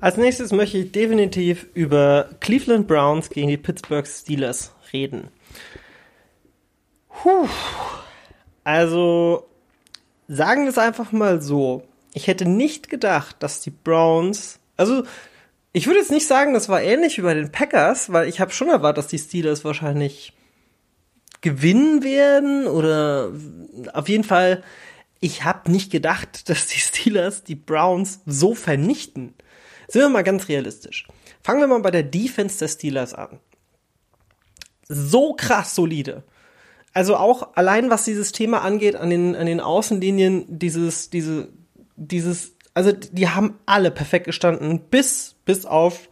Als 0.00 0.16
nächstes 0.16 0.52
möchte 0.52 0.78
ich 0.78 0.92
definitiv 0.92 1.66
über 1.74 2.28
Cleveland 2.38 2.86
Browns 2.86 3.30
gegen 3.30 3.48
die 3.48 3.56
Pittsburgh 3.56 4.06
Steelers 4.06 4.72
reden. 4.92 5.28
Puh. 7.08 7.48
Also, 8.62 9.48
sagen 10.28 10.64
wir 10.64 10.70
es 10.70 10.78
einfach 10.78 11.10
mal 11.10 11.42
so. 11.42 11.82
Ich 12.14 12.28
hätte 12.28 12.48
nicht 12.48 12.88
gedacht, 12.88 13.36
dass 13.40 13.60
die 13.60 13.70
Browns, 13.70 14.60
also 14.76 15.02
Ich 15.78 15.86
würde 15.86 16.00
jetzt 16.00 16.10
nicht 16.10 16.26
sagen, 16.26 16.54
das 16.54 16.68
war 16.68 16.82
ähnlich 16.82 17.18
wie 17.18 17.22
bei 17.22 17.34
den 17.34 17.52
Packers, 17.52 18.12
weil 18.12 18.28
ich 18.28 18.40
habe 18.40 18.50
schon 18.50 18.68
erwartet, 18.68 18.98
dass 18.98 19.06
die 19.06 19.18
Steelers 19.20 19.64
wahrscheinlich 19.64 20.32
gewinnen 21.40 22.02
werden 22.02 22.66
oder 22.66 23.30
auf 23.92 24.08
jeden 24.08 24.24
Fall, 24.24 24.64
ich 25.20 25.44
habe 25.44 25.70
nicht 25.70 25.92
gedacht, 25.92 26.48
dass 26.48 26.66
die 26.66 26.80
Steelers 26.80 27.44
die 27.44 27.54
Browns 27.54 28.22
so 28.26 28.56
vernichten. 28.56 29.34
Sind 29.86 30.02
wir 30.02 30.08
mal 30.08 30.24
ganz 30.24 30.48
realistisch. 30.48 31.06
Fangen 31.44 31.60
wir 31.60 31.68
mal 31.68 31.78
bei 31.78 31.92
der 31.92 32.02
Defense 32.02 32.58
der 32.58 32.66
Steelers 32.66 33.14
an. 33.14 33.38
So 34.88 35.34
krass 35.34 35.76
solide. 35.76 36.24
Also 36.92 37.14
auch 37.14 37.54
allein 37.54 37.88
was 37.88 38.04
dieses 38.04 38.32
Thema 38.32 38.62
angeht 38.62 38.96
an 38.96 39.10
den 39.10 39.36
an 39.36 39.46
den 39.46 39.60
Außenlinien 39.60 40.58
dieses 40.58 41.08
diese 41.10 41.50
dieses 41.94 42.56
also 42.74 42.90
die 42.90 43.28
haben 43.28 43.60
alle 43.64 43.92
perfekt 43.92 44.24
gestanden 44.24 44.80
bis 44.90 45.36
bis 45.48 45.64
auf 45.64 46.08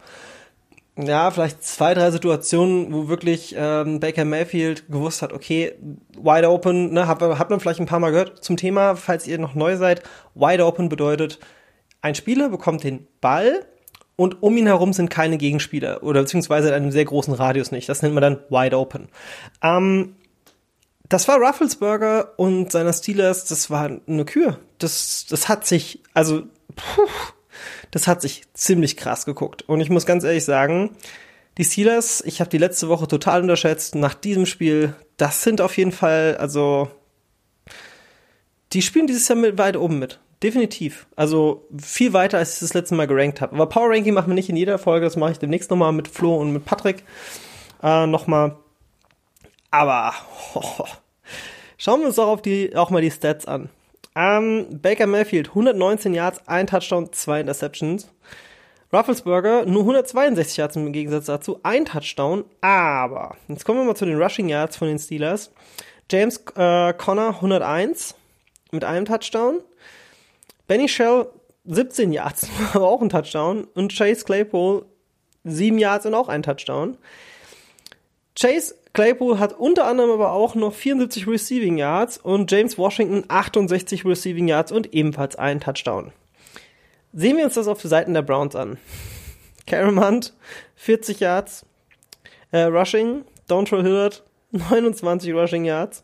ja, 0.99 1.29
vielleicht 1.29 1.63
zwei, 1.63 1.93
drei 1.93 2.09
Situationen, 2.09 2.91
wo 2.91 3.07
wirklich 3.07 3.53
ähm, 3.55 3.99
Baker 3.99 4.25
Mayfield 4.25 4.87
gewusst 4.87 5.21
hat, 5.21 5.31
okay, 5.31 5.73
wide 6.19 6.49
open, 6.49 6.91
ne, 6.91 7.07
hat, 7.07 7.21
hat 7.21 7.51
man 7.51 7.59
vielleicht 7.59 7.79
ein 7.79 7.85
paar 7.85 7.99
Mal 7.99 8.09
gehört 8.09 8.43
zum 8.43 8.57
Thema, 8.57 8.95
falls 8.95 9.27
ihr 9.27 9.37
noch 9.37 9.53
neu 9.53 9.77
seid. 9.77 10.01
Wide 10.33 10.65
open 10.65 10.89
bedeutet, 10.89 11.37
ein 12.01 12.15
Spieler 12.15 12.49
bekommt 12.49 12.83
den 12.83 13.05
Ball 13.21 13.67
und 14.15 14.41
um 14.41 14.57
ihn 14.57 14.65
herum 14.65 14.91
sind 14.91 15.11
keine 15.11 15.37
Gegenspieler 15.37 16.01
oder 16.01 16.21
beziehungsweise 16.21 16.69
in 16.69 16.73
einem 16.73 16.91
sehr 16.91 17.05
großen 17.05 17.35
Radius 17.35 17.71
nicht. 17.71 17.87
Das 17.87 18.01
nennt 18.01 18.15
man 18.15 18.23
dann 18.23 18.39
wide 18.49 18.75
open. 18.75 19.09
Ähm, 19.61 20.15
das 21.09 21.27
war 21.27 21.37
Rufflesburger 21.37 22.33
und 22.37 22.71
seiner 22.71 22.91
Steelers, 22.91 23.45
das 23.45 23.69
war 23.69 23.91
eine 24.07 24.25
Kür. 24.25 24.57
Das, 24.79 25.27
das 25.29 25.47
hat 25.47 25.67
sich, 25.67 26.01
also, 26.15 26.41
puh, 26.75 27.07
das 27.97 28.07
hat 28.07 28.21
sich 28.21 28.43
ziemlich 28.53 28.95
krass 28.95 29.25
geguckt. 29.25 29.63
Und 29.63 29.81
ich 29.81 29.89
muss 29.89 30.05
ganz 30.05 30.23
ehrlich 30.23 30.45
sagen, 30.45 30.91
die 31.57 31.63
Steelers, 31.63 32.21
ich 32.23 32.39
habe 32.41 32.49
die 32.51 32.59
letzte 32.59 32.89
Woche 32.89 33.07
total 33.07 33.41
unterschätzt. 33.41 33.95
Nach 33.95 34.13
diesem 34.13 34.45
Spiel, 34.45 34.93
das 35.17 35.41
sind 35.41 35.61
auf 35.61 35.75
jeden 35.77 35.91
Fall, 35.91 36.37
also, 36.37 36.91
die 38.73 38.83
spielen 38.83 39.07
dieses 39.07 39.27
Jahr 39.27 39.39
mit 39.39 39.57
weit 39.57 39.77
oben 39.77 39.97
mit. 39.97 40.19
Definitiv. 40.43 41.07
Also 41.15 41.65
viel 41.75 42.13
weiter, 42.13 42.37
als 42.37 42.53
ich 42.53 42.59
das 42.59 42.75
letzte 42.75 42.93
Mal 42.93 43.07
gerankt 43.07 43.41
habe. 43.41 43.55
Aber 43.55 43.65
Power 43.65 43.89
Ranking 43.89 44.13
machen 44.13 44.27
wir 44.27 44.35
nicht 44.35 44.49
in 44.49 44.57
jeder 44.57 44.77
Folge. 44.77 45.07
Das 45.07 45.15
mache 45.15 45.31
ich 45.31 45.39
demnächst 45.39 45.71
nochmal 45.71 45.91
mit 45.91 46.07
Flo 46.07 46.35
und 46.35 46.53
mit 46.53 46.65
Patrick. 46.65 47.03
Äh, 47.81 48.05
nochmal. 48.05 48.57
Aber 49.71 50.13
oh, 50.53 50.85
schauen 51.79 52.01
wir 52.01 52.07
uns 52.07 52.17
doch 52.17 52.27
auf 52.27 52.43
die, 52.43 52.75
auch 52.75 52.91
mal 52.91 53.01
die 53.01 53.09
Stats 53.09 53.47
an. 53.47 53.71
Ähm, 54.19 54.79
Baker 54.81 55.05
Mayfield, 55.05 55.49
119 55.49 56.15
Yards, 56.15 56.41
ein 56.47 56.65
Touchdown, 56.65 57.13
zwei 57.13 57.39
Interceptions. 57.39 58.11
Rufflesburger, 58.91 59.65
nur 59.67 59.81
162 59.81 60.57
Yards 60.57 60.75
im 60.75 60.91
Gegensatz 60.91 61.25
dazu, 61.25 61.59
ein 61.61 61.85
Touchdown. 61.85 62.43
Aber, 62.61 63.35
jetzt 63.47 63.63
kommen 63.63 63.79
wir 63.79 63.85
mal 63.85 63.95
zu 63.95 64.05
den 64.05 64.19
Rushing 64.19 64.49
Yards 64.49 64.75
von 64.75 64.87
den 64.87 64.97
Steelers. 64.97 65.51
James 66.09 66.37
äh, 66.55 66.93
Conner, 66.93 67.35
101 67.35 68.15
mit 68.71 68.83
einem 68.83 69.05
Touchdown. 69.05 69.59
Benny 70.65 70.87
Shell, 70.87 71.27
17 71.65 72.11
Yards, 72.11 72.47
aber 72.73 72.87
auch 72.87 73.03
ein 73.03 73.09
Touchdown. 73.09 73.65
Und 73.75 73.95
Chase 73.95 74.25
Claypool, 74.25 74.85
7 75.43 75.77
Yards 75.77 76.07
und 76.07 76.15
auch 76.15 76.27
ein 76.27 76.41
Touchdown. 76.41 76.97
Chase 78.33 78.73
Claypool 78.97 79.37
hat 79.37 79.53
unter 79.53 79.85
anderem 79.85 80.09
aber 80.09 80.31
auch 80.31 80.55
noch 80.55 80.73
74 80.73 81.27
Receiving 81.27 81.77
Yards 81.77 82.17
und 82.17 82.51
James 82.51 82.79
Washington 82.79 83.25
68 83.27 84.03
Receiving 84.05 84.47
Yards 84.47 84.71
und 84.71 84.91
ebenfalls 84.91 85.35
einen 85.35 85.59
Touchdown. 85.59 86.11
Sehen 87.13 87.37
wir 87.37 87.45
uns 87.45 87.53
das 87.53 87.67
auf 87.67 87.79
den 87.79 87.91
Seiten 87.91 88.15
der 88.15 88.23
Browns 88.23 88.55
an. 88.55 88.79
Karen 89.67 90.03
Hunt 90.03 90.33
40 90.77 91.19
Yards 91.19 91.63
äh, 92.49 92.61
Rushing, 92.61 93.23
Dontrell 93.47 93.83
Hillard 93.83 94.23
29 94.49 95.31
Rushing 95.31 95.65
Yards. 95.65 96.03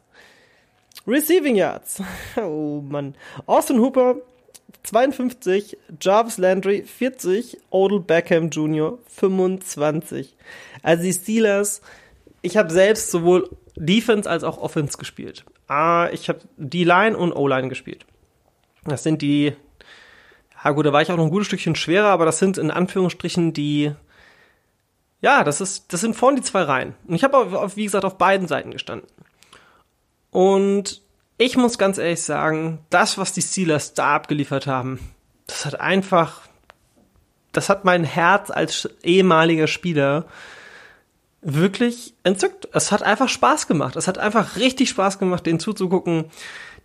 Receiving 1.08 1.56
Yards. 1.56 2.00
Oh 2.38 2.84
Mann. 2.88 3.16
Austin 3.48 3.80
Hooper 3.80 4.18
52, 4.84 5.80
Jarvis 6.00 6.38
Landry 6.38 6.84
40, 6.84 7.58
Odell 7.72 8.02
Beckham 8.02 8.52
Jr. 8.52 9.00
25. 9.08 10.36
Also 10.84 11.02
die 11.02 11.14
Steelers 11.14 11.82
ich 12.44 12.58
habe 12.58 12.72
selbst 12.72 13.10
sowohl 13.10 13.50
Defense 13.76 14.30
als 14.30 14.44
auch 14.44 14.60
Offense 14.60 14.98
gespielt. 14.98 15.46
Ah, 15.68 16.10
ich 16.12 16.30
habe 16.30 16.42
D-Line 16.58 17.18
und 17.18 17.34
O-Line 17.34 17.70
gespielt. 17.70 18.06
Das 18.86 19.02
sind 19.02 19.22
die, 19.22 19.56
ja 20.64 20.72
gut, 20.72 20.86
da 20.86 20.94
war 20.94 21.02
ich 21.02 21.12
auch 21.12 21.18
noch 21.18 21.24
ein 21.24 21.32
gutes 21.32 21.48
Stückchen 21.48 21.76
schwerer, 21.76 22.10
aber 22.10 22.26
das 22.26 22.38
sind 22.38 22.58
in 22.58 22.70
Anführungsstrichen 22.70 23.54
die, 23.54 23.94
ja, 25.22 25.44
das 25.46 25.62
ist, 25.62 25.92
das 25.94 26.02
sind 26.02 26.16
vorne 26.16 26.38
die 26.38 26.44
zwei 26.44 26.64
Reihen. 26.64 26.96
Und 27.08 27.16
ich 27.16 27.24
habe, 27.24 27.72
wie 27.76 27.86
gesagt, 27.86 28.06
auf 28.06 28.18
beiden 28.18 28.48
Seiten 28.48 28.72
gestanden. 28.72 29.08
Und 30.30 31.02
ich 31.38 31.56
muss 31.56 31.78
ganz 31.78 31.98
ehrlich 31.98 32.22
sagen, 32.22 32.80
das, 32.90 33.18
was 33.18 33.32
die 33.32 33.42
Steelers 33.42 33.94
da 33.94 34.16
abgeliefert 34.16 34.68
haben, 34.68 35.00
das 35.48 35.66
hat 35.66 35.80
einfach, 35.80 36.42
das 37.54 37.70
hat 37.70 37.86
mein 37.86 38.04
Herz 38.04 38.52
als 38.52 38.90
ehemaliger 39.02 39.68
Spieler 39.68 40.26
wirklich 41.44 42.14
entzückt. 42.24 42.68
Es 42.74 42.92
hat 42.92 43.04
einfach 43.04 43.30
Spaß 43.30 43.68
gemacht. 43.68 43.96
Es 43.96 44.08
hat 44.08 44.18
einfach 44.18 44.58
richtig 44.58 44.90
Spaß 44.90 45.20
gemacht, 45.20 45.46
denen 45.46 45.60
zuzugucken. 45.60 46.26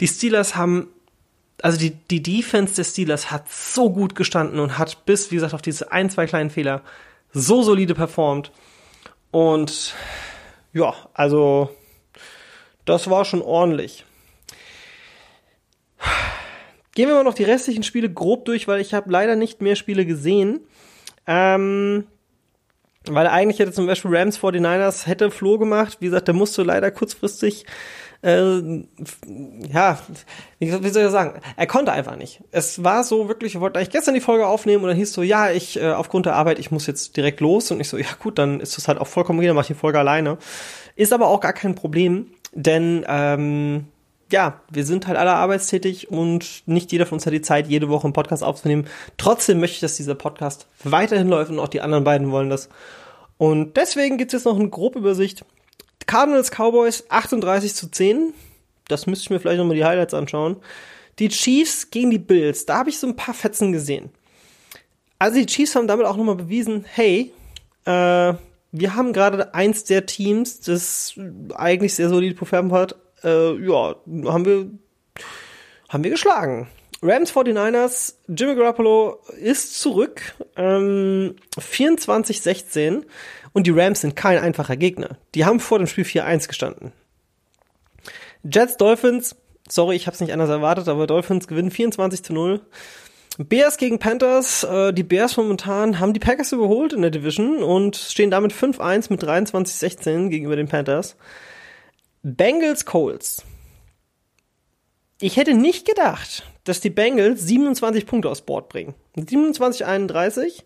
Die 0.00 0.08
Steelers 0.08 0.56
haben, 0.56 0.88
also 1.62 1.78
die, 1.78 1.90
die 1.90 2.22
Defense 2.22 2.74
des 2.74 2.90
Steelers 2.90 3.30
hat 3.30 3.50
so 3.50 3.90
gut 3.90 4.14
gestanden 4.14 4.60
und 4.60 4.78
hat 4.78 5.04
bis, 5.06 5.30
wie 5.30 5.36
gesagt, 5.36 5.54
auf 5.54 5.62
diese 5.62 5.92
ein, 5.92 6.10
zwei 6.10 6.26
kleinen 6.26 6.50
Fehler 6.50 6.82
so 7.32 7.62
solide 7.62 7.94
performt. 7.94 8.52
Und 9.30 9.94
ja, 10.72 10.94
also 11.14 11.70
das 12.84 13.10
war 13.10 13.24
schon 13.24 13.42
ordentlich. 13.42 14.04
Gehen 16.94 17.08
wir 17.08 17.14
mal 17.14 17.24
noch 17.24 17.34
die 17.34 17.44
restlichen 17.44 17.82
Spiele 17.82 18.12
grob 18.12 18.44
durch, 18.44 18.66
weil 18.66 18.80
ich 18.80 18.94
habe 18.94 19.10
leider 19.10 19.36
nicht 19.36 19.60
mehr 19.60 19.76
Spiele 19.76 20.04
gesehen. 20.04 20.60
Ähm, 21.26 22.06
weil 23.14 23.26
eigentlich 23.26 23.58
hätte 23.58 23.72
zum 23.72 23.86
Beispiel 23.86 24.16
Rams 24.16 24.38
49ers 24.38 25.06
hätte 25.06 25.30
Flo 25.30 25.58
gemacht. 25.58 25.98
Wie 26.00 26.06
gesagt, 26.06 26.28
der 26.28 26.34
musste 26.34 26.62
leider 26.62 26.90
kurzfristig 26.90 27.66
äh, 28.20 28.84
ja, 29.72 29.98
wie, 30.58 30.84
wie 30.84 30.88
soll 30.88 31.04
ich 31.04 31.10
sagen? 31.10 31.40
Er 31.56 31.66
konnte 31.66 31.92
einfach 31.92 32.16
nicht. 32.16 32.42
Es 32.50 32.82
war 32.82 33.04
so 33.04 33.28
wirklich, 33.28 33.54
ich 33.54 33.60
wollte 33.60 33.78
eigentlich 33.78 33.90
gestern 33.90 34.14
die 34.14 34.20
Folge 34.20 34.46
aufnehmen 34.46 34.82
und 34.82 34.88
dann 34.88 34.96
hieß 34.96 35.12
so, 35.12 35.22
ja, 35.22 35.50
ich 35.50 35.80
äh, 35.80 35.92
aufgrund 35.92 36.26
der 36.26 36.34
Arbeit, 36.34 36.58
ich 36.58 36.70
muss 36.70 36.86
jetzt 36.86 37.16
direkt 37.16 37.40
los 37.40 37.70
und 37.70 37.80
ich 37.80 37.88
so, 37.88 37.96
ja 37.96 38.06
gut, 38.20 38.38
dann 38.38 38.60
ist 38.60 38.76
das 38.76 38.88
halt 38.88 38.98
auch 38.98 39.06
vollkommen 39.06 39.38
okay, 39.38 39.46
dann 39.46 39.56
mach 39.56 39.62
ich 39.62 39.68
die 39.68 39.74
Folge 39.74 39.98
alleine. 39.98 40.38
Ist 40.96 41.12
aber 41.12 41.28
auch 41.28 41.40
gar 41.40 41.52
kein 41.52 41.76
Problem, 41.76 42.26
denn 42.52 43.04
ähm, 43.08 43.86
ja, 44.30 44.60
wir 44.70 44.84
sind 44.84 45.06
halt 45.06 45.16
alle 45.16 45.32
arbeitstätig 45.32 46.10
und 46.10 46.62
nicht 46.66 46.92
jeder 46.92 47.06
von 47.06 47.16
uns 47.16 47.26
hat 47.26 47.32
die 47.32 47.40
Zeit, 47.40 47.66
jede 47.66 47.88
Woche 47.88 48.04
einen 48.04 48.12
Podcast 48.12 48.42
aufzunehmen. 48.42 48.86
Trotzdem 49.16 49.60
möchte 49.60 49.76
ich, 49.76 49.80
dass 49.80 49.96
dieser 49.96 50.14
Podcast 50.14 50.66
weiterhin 50.84 51.28
läuft 51.28 51.50
und 51.50 51.58
auch 51.58 51.68
die 51.68 51.80
anderen 51.80 52.04
beiden 52.04 52.30
wollen 52.30 52.50
das. 52.50 52.68
Und 53.38 53.76
deswegen 53.76 54.18
gibt's 54.18 54.34
jetzt 54.34 54.44
noch 54.44 54.58
eine 54.58 54.68
grobe 54.68 54.98
Übersicht. 54.98 55.44
Cardinals 56.06 56.50
Cowboys 56.50 57.04
38 57.08 57.74
zu 57.74 57.90
10. 57.90 58.34
Das 58.88 59.06
müsste 59.06 59.24
ich 59.24 59.30
mir 59.30 59.40
vielleicht 59.40 59.58
nochmal 59.58 59.76
die 59.76 59.84
Highlights 59.84 60.14
anschauen. 60.14 60.56
Die 61.18 61.28
Chiefs 61.28 61.90
gegen 61.90 62.10
die 62.10 62.18
Bills. 62.18 62.66
Da 62.66 62.78
habe 62.78 62.90
ich 62.90 62.98
so 62.98 63.06
ein 63.06 63.16
paar 63.16 63.34
Fetzen 63.34 63.72
gesehen. 63.72 64.10
Also 65.18 65.38
die 65.38 65.46
Chiefs 65.46 65.74
haben 65.74 65.88
damit 65.88 66.06
auch 66.06 66.16
nochmal 66.16 66.36
bewiesen, 66.36 66.84
hey, 66.88 67.32
äh, 67.84 68.34
wir 68.70 68.94
haben 68.94 69.12
gerade 69.12 69.54
eins 69.54 69.84
der 69.84 70.06
Teams, 70.06 70.60
das 70.60 71.14
eigentlich 71.54 71.94
sehr 71.94 72.08
solide 72.08 72.34
performt 72.34 72.72
hat, 72.72 72.96
äh, 73.24 73.54
ja, 73.56 73.96
haben 74.26 74.44
wir, 74.44 74.70
haben 75.88 76.04
wir 76.04 76.10
geschlagen. 76.10 76.68
Rams 77.00 77.32
49ers, 77.32 78.14
Jimmy 78.26 78.56
Garoppolo 78.56 79.20
ist 79.40 79.80
zurück, 79.80 80.34
ähm, 80.56 81.36
24-16 81.56 83.04
und 83.52 83.66
die 83.66 83.70
Rams 83.70 84.00
sind 84.00 84.16
kein 84.16 84.38
einfacher 84.38 84.76
Gegner. 84.76 85.16
Die 85.34 85.44
haben 85.44 85.60
vor 85.60 85.78
dem 85.78 85.86
Spiel 85.86 86.04
4-1 86.04 86.48
gestanden. 86.48 86.92
Jets 88.42 88.76
Dolphins, 88.76 89.36
sorry, 89.68 89.94
ich 89.94 90.06
habe 90.06 90.14
es 90.14 90.20
nicht 90.20 90.32
anders 90.32 90.50
erwartet, 90.50 90.88
aber 90.88 91.06
Dolphins 91.06 91.46
gewinnen 91.46 91.70
24 91.70 92.24
zu 92.24 92.32
0. 92.32 92.60
Bears 93.38 93.76
gegen 93.76 94.00
Panthers, 94.00 94.64
äh, 94.64 94.92
die 94.92 95.04
Bears 95.04 95.36
momentan 95.36 96.00
haben 96.00 96.12
die 96.12 96.20
Packers 96.20 96.50
überholt 96.50 96.92
in 96.92 97.02
der 97.02 97.12
Division 97.12 97.62
und 97.62 97.94
stehen 97.94 98.32
damit 98.32 98.52
5-1 98.52 99.06
mit 99.10 99.22
23-16 99.22 100.28
gegenüber 100.28 100.56
den 100.56 100.66
Panthers. 100.66 101.16
Bengals 102.22 102.84
Colts. 102.84 103.44
Ich 105.20 105.36
hätte 105.36 105.54
nicht 105.54 105.86
gedacht, 105.86 106.44
dass 106.64 106.80
die 106.80 106.90
Bengals 106.90 107.42
27 107.42 108.06
Punkte 108.06 108.28
aufs 108.30 108.42
Board 108.42 108.68
bringen. 108.68 108.94
27-31. 109.16 110.62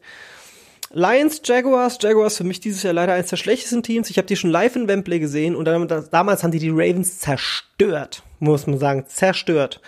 Lions, 0.90 1.40
Jaguars. 1.44 1.98
Jaguars 2.00 2.36
für 2.36 2.44
mich 2.44 2.60
dieses 2.60 2.82
Jahr 2.82 2.92
leider 2.92 3.14
eines 3.14 3.30
der 3.30 3.36
schlechtesten 3.36 3.82
Teams. 3.82 4.10
Ich 4.10 4.18
habe 4.18 4.26
die 4.26 4.36
schon 4.36 4.50
live 4.50 4.76
in 4.76 4.88
Wembley 4.88 5.20
gesehen 5.20 5.56
und 5.56 5.64
dann, 5.64 5.88
damals 6.10 6.42
haben 6.42 6.50
die 6.50 6.58
die 6.58 6.70
Ravens 6.70 7.18
zerstört, 7.18 8.22
muss 8.40 8.66
man 8.66 8.78
sagen, 8.78 9.06
zerstört. 9.06 9.80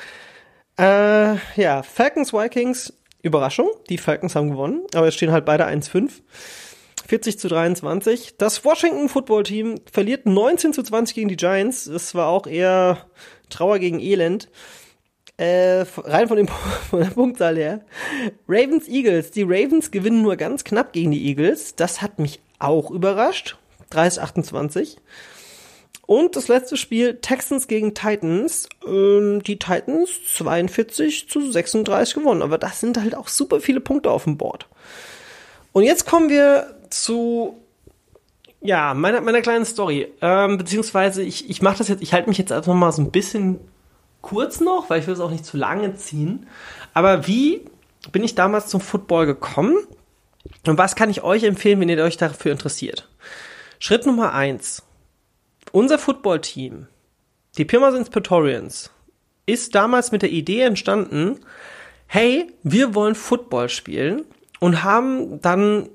Äh, 0.79 1.37
ja, 1.57 1.83
Falcons, 1.83 2.33
Vikings. 2.33 2.93
Überraschung, 3.23 3.71
die 3.89 3.97
Falcons 3.97 4.37
haben 4.37 4.51
gewonnen, 4.51 4.83
aber 4.95 5.09
es 5.09 5.15
stehen 5.15 5.33
halt 5.33 5.47
beide 5.47 5.67
1-5. 5.67 6.11
40 7.07 7.39
zu 7.39 7.49
23. 7.49 8.37
Das 8.39 8.65
Washington 8.65 9.09
Football 9.09 9.43
Team 9.43 9.81
verliert 9.91 10.27
19 10.27 10.73
zu 10.73 10.83
20 10.83 11.15
gegen 11.15 11.29
die 11.29 11.37
Giants. 11.37 11.85
Das 11.85 12.15
war 12.15 12.29
auch 12.29 12.47
eher 12.47 13.07
Trauer 13.51 13.79
gegen 13.79 14.01
Elend. 14.01 14.49
Äh, 15.37 15.85
rein 15.97 16.29
von, 16.29 16.37
dem, 16.37 16.49
von 16.91 17.01
der 17.01 17.11
Punktzahl 17.11 17.57
her. 17.57 17.85
Ravens 18.49 18.89
Eagles. 18.89 19.31
Die 19.31 19.43
Ravens 19.43 19.91
gewinnen 19.91 20.23
nur 20.23 20.37
ganz 20.37 20.65
knapp 20.65 20.93
gegen 20.93 21.11
die 21.11 21.27
Eagles. 21.27 21.75
Das 21.75 22.03
hat 22.03 22.19
mich 22.19 22.41
auch 22.59 22.91
überrascht. 22.91 23.59
30 23.91 24.23
28. 24.23 24.97
Und 26.07 26.37
das 26.37 26.49
letzte 26.49 26.77
Spiel 26.77 27.19
Texans 27.21 27.69
gegen 27.69 27.95
Titans. 27.95 28.69
Ähm, 28.87 29.43
die 29.43 29.59
Titans 29.59 30.11
42 30.37 31.29
zu 31.29 31.51
36 31.51 32.15
gewonnen. 32.15 32.43
Aber 32.43 32.59
das 32.59 32.81
sind 32.81 32.99
halt 32.99 33.15
auch 33.15 33.29
super 33.29 33.61
viele 33.61 33.81
Punkte 33.81 34.11
auf 34.11 34.25
dem 34.25 34.39
Board. 34.39 34.69
Und 35.73 35.83
jetzt 35.83 36.07
kommen 36.07 36.29
wir 36.29 36.74
zu 37.03 37.61
ja, 38.61 38.95
meiner, 38.95 39.21
meiner 39.21 39.43
kleinen 39.43 39.67
Story. 39.67 40.09
Ähm, 40.23 40.57
beziehungsweise 40.57 41.23
ich, 41.23 41.51
ich 41.51 41.61
mache 41.61 41.79
das 41.79 41.89
jetzt, 41.89 42.03
ich 42.03 42.13
halte 42.15 42.29
mich 42.29 42.39
jetzt 42.39 42.51
einfach 42.51 42.73
mal 42.75 42.93
so 42.93 43.03
ein 43.03 43.11
bisschen 43.11 43.61
kurz 44.23 44.61
noch, 44.61 44.89
weil 44.89 45.01
ich 45.01 45.07
will 45.07 45.15
es 45.15 45.21
auch 45.21 45.31
nicht 45.31 45.45
zu 45.45 45.57
lange 45.59 45.95
ziehen. 45.97 46.47
Aber 46.95 47.27
wie 47.27 47.67
bin 48.11 48.25
ich 48.25 48.35
damals 48.35 48.69
zum 48.69 48.81
Football 48.81 49.27
gekommen? 49.27 49.77
Und 50.67 50.79
was 50.79 50.97
kann 50.97 51.11
ich 51.11 51.23
euch 51.23 51.45
empfehlen, 51.45 51.79
wenn 51.81 51.91
ihr 51.91 52.03
euch 52.03 52.17
dafür 52.17 52.53
interessiert? 52.53 53.09
Schritt 53.79 54.07
Nummer 54.07 54.33
eins. 54.33 54.83
Unser 55.73 55.99
Footballteam, 55.99 56.87
die 57.59 57.65
Pirmasens 57.65 58.09
Praetorians, 58.09 58.91
ist 59.45 59.75
damals 59.75 60.11
mit 60.11 60.23
der 60.23 60.31
Idee 60.31 60.63
entstanden, 60.63 61.41
hey, 62.07 62.51
wir 62.63 62.95
wollen 62.95 63.15
Football 63.15 63.69
spielen 63.69 64.25
und 64.61 64.85
haben 64.85 65.43
dann 65.43 65.91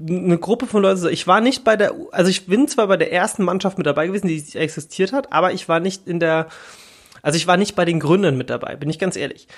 eine 0.00 0.38
Gruppe 0.38 0.66
von 0.66 0.82
Leuten, 0.82 1.08
ich 1.08 1.26
war 1.26 1.40
nicht 1.40 1.64
bei 1.64 1.76
der, 1.76 1.94
also 2.12 2.30
ich 2.30 2.46
bin 2.46 2.68
zwar 2.68 2.86
bei 2.86 2.96
der 2.96 3.12
ersten 3.12 3.44
Mannschaft 3.44 3.78
mit 3.78 3.86
dabei 3.86 4.06
gewesen, 4.06 4.28
die 4.28 4.56
existiert 4.56 5.12
hat, 5.12 5.32
aber 5.32 5.52
ich 5.52 5.68
war 5.68 5.80
nicht 5.80 6.06
in 6.06 6.20
der, 6.20 6.48
also 7.22 7.36
ich 7.36 7.46
war 7.46 7.56
nicht 7.56 7.76
bei 7.76 7.84
den 7.84 8.00
Gründern 8.00 8.36
mit 8.36 8.50
dabei, 8.50 8.76
bin 8.76 8.88
ich 8.88 8.98
ganz 8.98 9.16
ehrlich. 9.16 9.48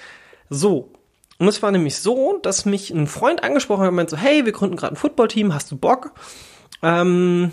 So. 0.51 0.93
Und 1.39 1.49
es 1.49 1.63
war 1.63 1.73
nämlich 1.73 1.97
so, 1.97 2.39
dass 2.43 2.67
mich 2.67 2.91
ein 2.91 3.07
Freund 3.07 3.43
angesprochen 3.43 3.83
hat 3.83 3.89
und 3.89 3.97
meinte 3.97 4.17
so, 4.17 4.17
hey, 4.17 4.45
wir 4.45 4.53
gründen 4.53 4.77
gerade 4.77 4.95
ein 4.95 4.97
Footballteam, 4.97 5.55
hast 5.55 5.71
du 5.71 5.77
Bock? 5.77 6.13
Ähm, 6.83 7.53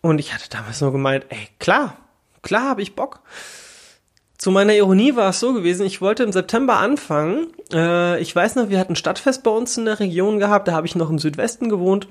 und 0.00 0.18
ich 0.18 0.34
hatte 0.34 0.48
damals 0.50 0.80
nur 0.80 0.92
gemeint, 0.92 1.26
ey, 1.28 1.48
klar, 1.58 1.96
klar 2.42 2.68
habe 2.68 2.82
ich 2.82 2.94
Bock. 2.94 3.20
Zu 4.42 4.50
meiner 4.50 4.74
Ironie 4.74 5.14
war 5.14 5.30
es 5.30 5.38
so 5.38 5.52
gewesen, 5.54 5.86
ich 5.86 6.00
wollte 6.00 6.24
im 6.24 6.32
September 6.32 6.78
anfangen. 6.78 7.46
Äh, 7.72 8.20
ich 8.20 8.34
weiß 8.34 8.56
noch, 8.56 8.70
wir 8.70 8.80
hatten 8.80 8.96
Stadtfest 8.96 9.44
bei 9.44 9.52
uns 9.52 9.78
in 9.78 9.84
der 9.84 10.00
Region 10.00 10.40
gehabt, 10.40 10.66
da 10.66 10.72
habe 10.72 10.84
ich 10.84 10.96
noch 10.96 11.10
im 11.10 11.20
Südwesten 11.20 11.68
gewohnt, 11.68 12.08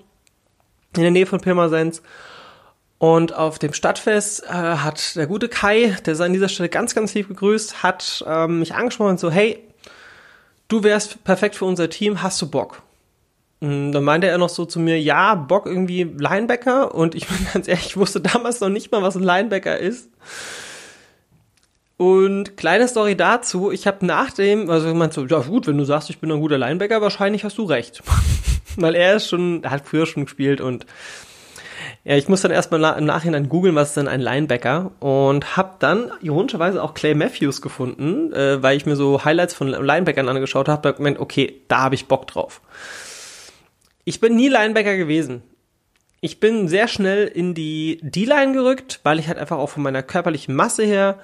in 0.96 1.02
der 1.02 1.12
Nähe 1.12 1.26
von 1.26 1.42
Pirmasens. 1.42 2.02
Und 3.00 3.36
auf 3.36 3.60
dem 3.60 3.74
Stadtfest 3.74 4.46
äh, 4.46 4.48
hat 4.48 5.18
der 5.18 5.28
gute 5.28 5.50
Kai, 5.50 5.98
der 6.06 6.16
sei 6.16 6.28
an 6.28 6.32
dieser 6.32 6.48
Stelle 6.48 6.70
ganz, 6.70 6.96
ganz 6.96 7.14
lieb 7.14 7.28
gegrüßt, 7.28 7.84
hat 7.84 8.24
ähm, 8.26 8.60
mich 8.60 8.76
angesprochen 8.76 9.10
und 9.10 9.20
so, 9.20 9.30
hey, 9.30 9.68
du 10.70 10.84
wärst 10.84 11.26
perfekt 11.26 11.56
für 11.56 11.66
unser 11.66 11.90
Team, 11.90 12.24
hast 12.24 12.42
du 12.42 12.50
Bock? 12.50 12.82
Und 13.60 13.92
dann 13.92 14.06
meinte 14.06 14.28
er 14.28 14.38
noch 14.38 14.48
so 14.48 14.64
zu 14.64 14.80
mir, 14.80 14.98
ja, 15.02 15.36
Bock 15.36 15.66
irgendwie 15.66 16.04
Linebacker. 16.04 16.96
Und 16.96 17.14
ich 17.14 17.28
bin 17.28 17.46
ganz 17.52 17.68
ehrlich, 17.68 17.88
ich 17.88 17.98
wusste 17.98 18.22
damals 18.22 18.62
noch 18.62 18.70
nicht 18.70 18.90
mal, 18.90 19.02
was 19.02 19.18
ein 19.18 19.24
Linebacker 19.24 19.78
ist. 19.78 20.08
Und 22.02 22.58
kleine 22.58 22.88
Story 22.88 23.16
dazu, 23.16 23.70
ich 23.70 23.86
habe 23.86 24.04
nach 24.08 24.32
dem, 24.32 24.72
also 24.72 24.88
ich 24.90 24.96
meinte 24.96 25.14
so, 25.14 25.26
ja 25.28 25.38
gut, 25.42 25.68
wenn 25.68 25.78
du 25.78 25.84
sagst, 25.84 26.10
ich 26.10 26.18
bin 26.18 26.32
ein 26.32 26.40
guter 26.40 26.58
Linebacker, 26.58 27.00
wahrscheinlich 27.00 27.44
hast 27.44 27.60
du 27.60 27.66
recht. 27.66 28.02
Weil 28.76 28.96
er 28.96 29.18
ist 29.18 29.30
schon, 29.30 29.64
er 29.64 29.70
hat 29.70 29.88
früher 29.88 30.08
schon 30.08 30.26
gespielt 30.26 30.62
und 30.62 30.88
ja, 32.04 32.18
ich 32.18 32.28
muss 32.28 32.42
dann 32.42 32.50
erstmal 32.50 32.98
im 32.98 33.06
Nachhinein 33.06 33.50
googeln, 33.50 33.76
was 33.76 33.90
ist 33.90 33.98
denn 33.98 34.08
ein 34.08 34.20
Linebacker 34.20 34.94
und 35.00 35.56
habe 35.56 35.76
dann 35.78 36.12
ironischerweise 36.24 36.82
auch 36.82 36.96
Clay 36.96 37.14
Matthews 37.14 37.62
gefunden, 37.62 38.34
äh, 38.34 38.64
weil 38.64 38.78
ich 38.78 38.88
mir 38.88 38.96
so 38.96 39.24
Highlights 39.24 39.54
von 39.54 39.68
Linebackern 39.68 40.28
angeschaut 40.28 40.70
habe, 40.70 40.82
da 40.82 40.94
gemeint, 40.94 41.20
okay, 41.20 41.62
da 41.68 41.82
habe 41.82 41.94
ich 41.94 42.08
Bock 42.08 42.26
drauf. 42.26 42.62
Ich 44.06 44.20
bin 44.20 44.36
nie 44.36 44.48
Linebacker 44.48 44.98
gewesen. 44.98 45.44
Ich 46.20 46.40
bin 46.40 46.68
sehr 46.68 46.88
schnell 46.88 47.28
in 47.28 47.54
die 47.54 48.00
D-Line 48.02 48.54
gerückt, 48.54 49.02
weil 49.04 49.20
ich 49.20 49.28
halt 49.28 49.38
einfach 49.38 49.60
auch 49.60 49.70
von 49.70 49.84
meiner 49.84 50.02
körperlichen 50.02 50.56
Masse 50.56 50.84
her 50.84 51.20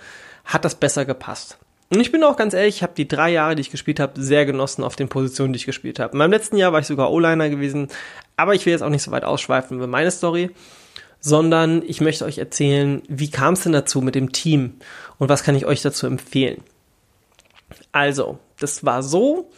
hat 0.47 0.65
das 0.65 0.75
besser 0.75 1.05
gepasst. 1.05 1.59
Und 1.89 2.01
ich 2.01 2.11
bin 2.11 2.23
auch 2.23 2.35
ganz 2.35 2.53
ehrlich, 2.53 2.77
ich 2.77 2.83
habe 2.83 2.93
die 2.97 3.07
drei 3.07 3.31
Jahre, 3.31 3.55
die 3.55 3.61
ich 3.61 3.71
gespielt 3.71 3.99
habe, 3.99 4.21
sehr 4.21 4.45
genossen 4.45 4.83
auf 4.83 4.95
den 4.95 5.07
Positionen, 5.07 5.53
die 5.53 5.57
ich 5.57 5.65
gespielt 5.65 5.99
habe. 5.99 6.13
In 6.13 6.17
meinem 6.17 6.31
letzten 6.31 6.57
Jahr 6.57 6.73
war 6.73 6.79
ich 6.79 6.87
sogar 6.87 7.11
O-Liner 7.11 7.49
gewesen, 7.49 7.87
aber 8.35 8.55
ich 8.55 8.65
will 8.65 8.73
jetzt 8.73 8.81
auch 8.81 8.89
nicht 8.89 9.03
so 9.03 9.11
weit 9.11 9.23
ausschweifen 9.23 9.77
über 9.77 9.87
meine 9.87 10.11
Story, 10.11 10.49
sondern 11.19 11.81
ich 11.85 12.01
möchte 12.01 12.25
euch 12.25 12.39
erzählen, 12.39 13.01
wie 13.07 13.29
kam 13.29 13.53
es 13.53 13.61
denn 13.63 13.71
dazu 13.71 14.01
mit 14.01 14.15
dem 14.15 14.33
Team 14.33 14.73
und 15.17 15.29
was 15.29 15.43
kann 15.43 15.55
ich 15.55 15.65
euch 15.65 15.81
dazu 15.81 16.07
empfehlen. 16.07 16.61
Also, 17.91 18.37
das 18.59 18.85
war 18.85 19.01
so, 19.01 19.49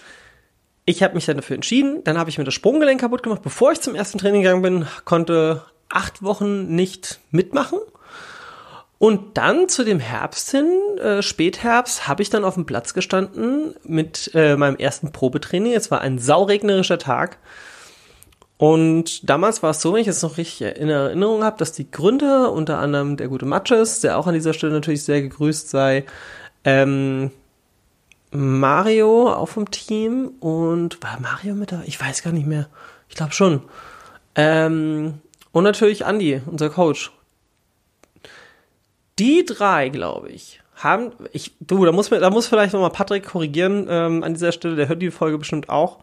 ich 0.86 1.02
habe 1.02 1.16
mich 1.16 1.26
dann 1.26 1.38
dafür 1.38 1.56
entschieden, 1.56 2.04
dann 2.04 2.18
habe 2.18 2.30
ich 2.30 2.38
mir 2.38 2.44
das 2.44 2.54
Sprunggelenk 2.54 3.02
kaputt 3.02 3.24
gemacht, 3.24 3.42
bevor 3.42 3.72
ich 3.72 3.82
zum 3.82 3.96
ersten 3.96 4.20
Training 4.20 4.44
gegangen 4.44 4.62
bin, 4.62 4.88
konnte 5.04 5.64
acht 5.90 6.22
Wochen 6.22 6.76
nicht 6.76 7.20
mitmachen 7.32 7.80
und 9.00 9.38
dann 9.38 9.70
zu 9.70 9.86
dem 9.86 10.00
Herbst 10.00 10.52
hin, 10.52 10.68
äh, 11.02 11.22
Spätherbst, 11.24 12.10
habe 12.10 12.22
ich 12.22 12.30
dann 12.30 12.44
auf 12.44 12.56
dem 12.56 12.66
Platz 12.66 12.94
gestanden 12.94 13.74
mit 13.84 14.30
äh, 14.34 14.58
meinem 14.58 14.76
ersten 14.76 15.14
Probetraining. 15.14 15.74
Es 15.74 15.90
war 15.90 16.02
ein 16.02 16.20
sauregnerischer 16.20 17.00
Tag. 17.00 17.38
Und 18.58 19.30
damals 19.30 19.64
war 19.64 19.70
es 19.70 19.80
so, 19.80 19.94
wenn 19.94 20.02
ich 20.02 20.08
es 20.10 20.22
noch 20.22 20.38
richtig 20.38 20.76
in 20.76 20.90
Erinnerung 20.90 21.46
habe, 21.46 21.56
dass 21.58 21.72
die 21.72 21.90
Gründer, 21.90 22.52
unter 22.52 22.80
anderem 22.80 23.16
der 23.16 23.30
gute 23.30 23.46
Matches, 23.46 24.02
der 24.02 24.18
auch 24.18 24.28
an 24.28 24.34
dieser 24.34 24.54
Stelle 24.54 24.74
natürlich 24.74 25.06
sehr 25.06 25.22
gegrüßt 25.22 25.70
sei, 25.70 26.04
ähm, 26.66 27.32
Mario 28.32 29.32
auch 29.32 29.48
vom 29.48 29.72
Team 29.72 30.34
und 30.42 31.02
war 31.02 31.22
Mario 31.22 31.56
mit 31.56 31.72
da? 31.72 31.84
Ich 31.86 32.02
weiß 32.02 32.22
gar 32.22 32.34
nicht 32.34 32.48
mehr. 32.48 32.68
Ich 33.08 33.16
glaube 33.16 33.32
schon. 33.32 33.62
Ähm, 34.36 35.22
und 35.54 35.64
natürlich 35.64 36.02
Andy, 36.02 36.42
unser 36.46 36.70
Coach. 36.70 37.14
Die 39.20 39.46
drei, 39.46 39.90
glaube 39.90 40.30
ich, 40.30 40.62
haben, 40.76 41.12
ich, 41.34 41.52
du, 41.60 41.86
da 41.86 41.92
muss, 41.92 42.10
da 42.10 42.30
muss 42.30 42.48
vielleicht 42.48 42.74
nochmal 42.74 42.92
Patrick 42.92 43.26
korrigieren 43.26 43.88
ähm, 43.90 44.24
an 44.24 44.34
dieser 44.34 44.54
Stelle, 44.54 44.76
der 44.76 44.88
hört 44.88 45.02
die 45.02 45.12
Folge 45.12 45.38
bestimmt 45.38 45.70
auch. 45.70 46.00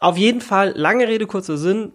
Auf 0.00 0.16
jeden 0.16 0.40
Fall, 0.40 0.72
lange 0.74 1.06
Rede, 1.06 1.26
kurzer 1.26 1.58
Sinn. 1.58 1.92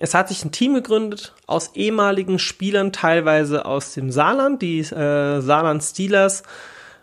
Es 0.00 0.14
hat 0.14 0.28
sich 0.28 0.44
ein 0.44 0.50
Team 0.50 0.74
gegründet 0.74 1.34
aus 1.46 1.72
ehemaligen 1.74 2.38
Spielern, 2.38 2.92
teilweise 2.92 3.66
aus 3.66 3.94
dem 3.94 4.10
Saarland. 4.10 4.62
Die 4.62 4.80
äh, 4.80 5.40
Saarland 5.40 5.84
Steelers 5.84 6.42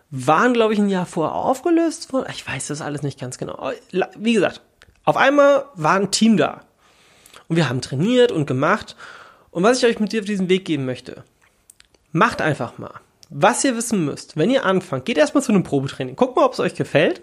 waren, 0.09 0.53
glaube 0.53 0.73
ich, 0.73 0.79
ein 0.79 0.89
Jahr 0.89 1.05
vorher 1.05 1.35
aufgelöst 1.35 2.11
worden. 2.11 2.27
Ich 2.33 2.45
weiß 2.45 2.67
das 2.67 2.81
alles 2.81 3.03
nicht 3.03 3.19
ganz 3.19 3.37
genau. 3.37 3.71
Wie 4.17 4.33
gesagt, 4.33 4.61
auf 5.05 5.15
einmal 5.15 5.65
war 5.75 5.95
ein 5.95 6.11
Team 6.11 6.35
da. 6.35 6.61
Und 7.47 7.55
wir 7.55 7.69
haben 7.69 7.81
trainiert 7.81 8.31
und 8.31 8.45
gemacht. 8.45 8.97
Und 9.51 9.63
was 9.63 9.77
ich 9.77 9.85
euch 9.85 9.99
mit 9.99 10.11
dir 10.11 10.21
auf 10.21 10.25
diesen 10.25 10.49
Weg 10.49 10.65
geben 10.65 10.85
möchte, 10.85 11.23
Macht 12.11 12.41
einfach 12.41 12.77
mal. 12.77 12.93
Was 13.29 13.63
ihr 13.63 13.77
wissen 13.77 14.03
müsst, 14.03 14.35
wenn 14.35 14.49
ihr 14.49 14.65
anfangt, 14.65 15.05
geht 15.05 15.17
erstmal 15.17 15.43
zu 15.43 15.53
einem 15.53 15.63
Probetraining. 15.63 16.17
Guckt 16.17 16.35
mal, 16.35 16.43
ob 16.43 16.53
es 16.53 16.59
euch 16.59 16.75
gefällt. 16.75 17.21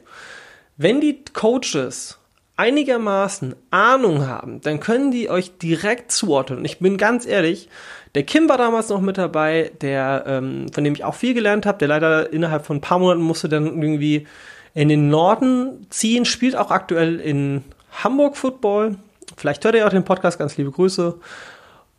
Wenn 0.79 1.01
die 1.01 1.23
Coaches 1.35 2.19
einigermaßen 2.57 3.55
Ahnung 3.71 4.27
haben, 4.27 4.61
dann 4.63 4.81
können 4.81 5.11
die 5.11 5.31
euch 5.31 5.59
direkt 5.59 6.11
zuordnen. 6.11 6.61
Und 6.61 6.65
ich 6.65 6.79
bin 6.79 6.97
ganz 6.97 7.27
ehrlich, 7.27 7.69
der 8.15 8.25
Kim 8.25 8.49
war 8.49 8.59
damals 8.59 8.89
noch 8.89 9.01
mit 9.01 9.19
dabei, 9.19 9.71
der, 9.81 10.25
ähm, 10.27 10.67
von 10.73 10.83
dem 10.83 10.95
ich 10.95 11.05
auch 11.05 11.15
viel 11.15 11.35
gelernt 11.35 11.67
habe, 11.67 11.79
der 11.79 11.89
leider 11.89 12.33
innerhalb 12.33 12.67
von 12.67 12.79
ein 12.79 12.81
paar 12.81 12.99
Monaten 12.99 13.21
musste 13.21 13.49
dann 13.49 13.67
irgendwie 13.67 14.27
in 14.75 14.89
den 14.89 15.09
Norden 15.09 15.87
ziehen, 15.91 16.25
spielt 16.25 16.57
auch 16.57 16.71
aktuell 16.71 17.21
in 17.21 17.65
Hamburg 18.03 18.37
Football. 18.37 18.97
Vielleicht 19.37 19.65
hört 19.65 19.75
ihr 19.75 19.87
auch 19.87 19.91
den 19.91 20.05
Podcast, 20.05 20.39
ganz 20.39 20.57
liebe 20.57 20.71
Grüße. 20.71 21.15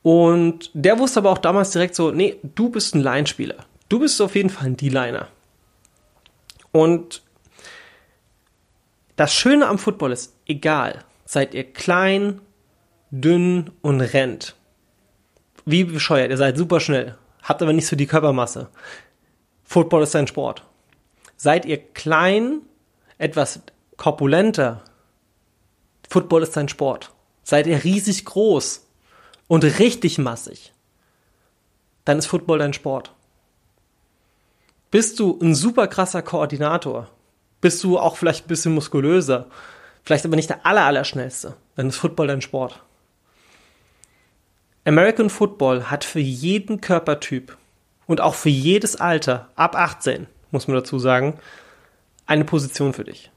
Und 0.02 0.72
der 0.74 1.00
wusste 1.00 1.20
aber 1.20 1.32
auch 1.32 1.38
damals 1.38 1.72
direkt 1.72 1.96
so, 1.96 2.12
nee, 2.12 2.40
du 2.44 2.70
bist 2.70 2.96
ein 2.96 3.02
Line-Spieler. 3.02 3.66
Du 3.90 4.00
bist 4.00 4.22
auf 4.22 4.36
jeden 4.36 4.50
Fall 4.50 4.68
ein 4.68 4.78
D-Liner. 4.78 5.28
Und 6.72 7.24
das 9.16 9.34
Schöne 9.34 9.68
am 9.68 9.80
Football 9.80 10.12
ist, 10.12 10.34
egal, 10.46 11.04
seid 11.26 11.54
ihr 11.54 11.66
klein, 11.74 12.42
dünn 13.12 13.72
und 13.82 14.02
rennt. 14.02 14.56
Wie 15.66 15.84
bescheuert, 15.84 16.32
ihr 16.32 16.38
seid 16.38 16.58
super 16.58 16.80
schnell, 16.80 17.18
habt 17.44 17.62
aber 17.62 17.74
nicht 17.74 17.88
so 17.88 17.96
die 17.96 18.08
Körpermasse. 18.08 18.70
Football 19.64 20.04
ist 20.04 20.16
ein 20.16 20.28
Sport. 20.28 20.64
Seid 21.36 21.66
ihr 21.66 21.78
klein, 21.78 22.62
etwas 23.18 23.60
korpulenter, 23.98 24.84
Football 26.10 26.44
ist 26.44 26.58
ein 26.58 26.70
Sport. 26.70 27.12
Seid 27.44 27.68
ihr 27.68 27.84
riesig 27.84 28.26
groß, 28.26 28.88
und 29.50 29.66
richtig 29.66 30.18
massig, 30.18 30.72
dann 32.06 32.20
ist 32.20 32.28
Football 32.28 32.60
dein 32.60 32.72
Sport. 32.72 33.14
Bist 34.92 35.20
du 35.20 35.38
ein 35.42 35.54
super 35.54 35.88
krasser 35.88 36.22
Koordinator, 36.22 37.10
bist 37.60 37.84
du 37.84 38.00
auch 38.00 38.16
vielleicht 38.16 38.46
ein 38.46 38.48
bisschen 38.48 38.74
muskulöser. 38.74 39.48
Vielleicht 40.04 40.26
aber 40.26 40.38
nicht 40.38 40.50
der 40.50 40.66
aller, 40.66 40.86
aller 40.86 41.04
schnellste. 41.04 41.56
Dann 41.76 41.90
ist 41.90 41.98
Football 41.98 42.28
dein 42.28 42.42
Sport. 42.42 42.82
American 44.86 45.30
Football 45.30 45.92
hat 45.92 46.04
für 46.04 46.20
jeden 46.20 46.82
Körpertyp 46.82 47.58
und 48.08 48.22
auch 48.22 48.34
für 48.34 48.50
jedes 48.50 48.96
Alter, 48.96 49.50
ab 49.56 49.76
18, 49.76 50.28
muss 50.52 50.68
man 50.68 50.78
dazu 50.78 50.98
sagen, 50.98 51.38
eine 52.26 52.46
Position 52.46 52.94
für 52.94 53.04
dich. 53.04 53.30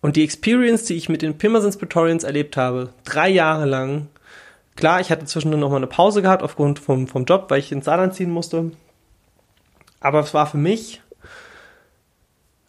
Und 0.00 0.16
die 0.16 0.24
Experience, 0.24 0.84
die 0.84 0.94
ich 0.94 1.08
mit 1.08 1.22
den 1.22 1.36
Pirmasens 1.38 1.76
Praetorians 1.76 2.24
erlebt 2.24 2.56
habe, 2.56 2.90
drei 3.04 3.28
Jahre 3.28 3.66
lang, 3.66 4.08
klar, 4.76 5.00
ich 5.00 5.10
hatte 5.10 5.24
zwischendurch 5.24 5.60
nochmal 5.60 5.78
eine 5.78 5.86
Pause 5.86 6.22
gehabt 6.22 6.42
aufgrund 6.42 6.78
vom, 6.78 7.06
vom 7.06 7.24
Job, 7.24 7.46
weil 7.48 7.60
ich 7.60 7.72
ins 7.72 7.84
Saarland 7.84 8.14
ziehen 8.14 8.30
musste. 8.30 8.72
Aber 10.00 10.20
es 10.20 10.34
war 10.34 10.46
für 10.46 10.58
mich 10.58 11.00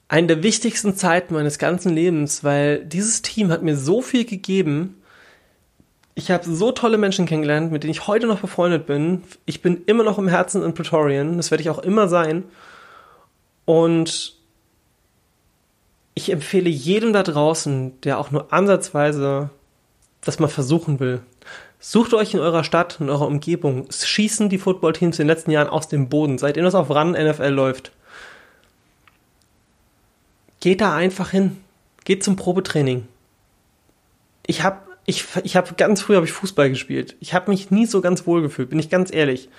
eine 0.08 0.28
der 0.28 0.44
wichtigsten 0.44 0.96
Zeiten 0.96 1.34
meines 1.34 1.58
ganzen 1.58 1.94
Lebens, 1.94 2.44
weil 2.44 2.86
dieses 2.86 3.24
Team 3.24 3.52
hat 3.52 3.63
mir 3.63 3.76
so 3.76 4.02
viel 4.02 4.26
gegeben. 4.26 5.02
Ich 6.13 6.30
habe 6.30 6.44
so 6.48 6.72
tolle 6.72 7.00
Menschen 7.00 7.26
kennengelernt, 7.26 7.72
mit 7.72 7.84
denen 7.84 7.92
ich 7.92 8.06
heute 8.06 8.28
noch 8.28 8.42
befreundet 8.42 8.86
bin. 8.86 9.24
Ich 9.46 9.63
bin 9.63 9.84
immer 9.86 10.04
noch 10.04 10.20
im 10.20 10.28
Herzen 10.28 10.62
in 10.62 10.76
Praetorian, 10.76 11.38
das 11.38 11.50
werde 11.50 11.63
ich 11.63 11.72
auch 11.72 11.80
immer 11.80 12.08
sein. 12.08 12.44
Und 13.66 14.36
ich 16.13 16.32
empfehle 16.32 16.70
jedem 16.70 17.13
da 17.13 17.24
draußen, 17.24 18.00
der 18.02 18.20
auch 18.20 18.30
nur 18.30 18.54
ansatzweise 18.54 19.50
das 20.22 20.39
mal 20.39 20.48
versuchen 20.48 21.00
will. 21.00 21.22
Sucht 21.86 22.13
euch 22.13 22.34
in 22.34 22.39
eurer 22.39 22.63
Stadt, 22.63 23.02
in 23.02 23.10
eurer 23.10 23.28
Umgebung. 23.28 23.88
Schießen 23.91 24.48
die 24.48 24.58
Footballteams 24.58 25.19
in 25.19 25.28
den 25.28 25.36
letzten 25.36 25.52
Jahren 25.52 25.67
aus 25.67 25.89
dem 25.89 26.08
Boden, 26.08 26.38
seitdem 26.38 26.63
das 26.63 26.76
auf 26.76 26.89
Run 26.89 27.12
NFL 27.12 27.50
läuft. 27.50 27.91
Geht 30.62 30.80
da 30.80 30.96
einfach 30.96 31.32
hin. 31.32 31.58
Geht 32.06 32.24
zum 32.24 32.38
Probetraining. 32.38 33.06
Ich 34.48 34.63
habe 34.63 34.78
ich, 35.06 35.26
ich 35.43 35.58
hab 35.58 35.78
ganz 35.78 36.02
früh 36.02 36.15
habe 36.15 36.26
ich 36.26 36.32
Fußball 36.32 36.69
gespielt. 36.69 37.17
Ich 37.19 37.34
habe 37.34 37.52
mich 37.52 37.69
nie 37.69 37.86
so 37.86 38.00
ganz 38.00 38.26
wohl 38.26 38.41
gefühlt, 38.41 38.69
bin 38.69 38.80
ich 38.80 38.89
ganz 38.89 39.13
ehrlich. 39.13 39.50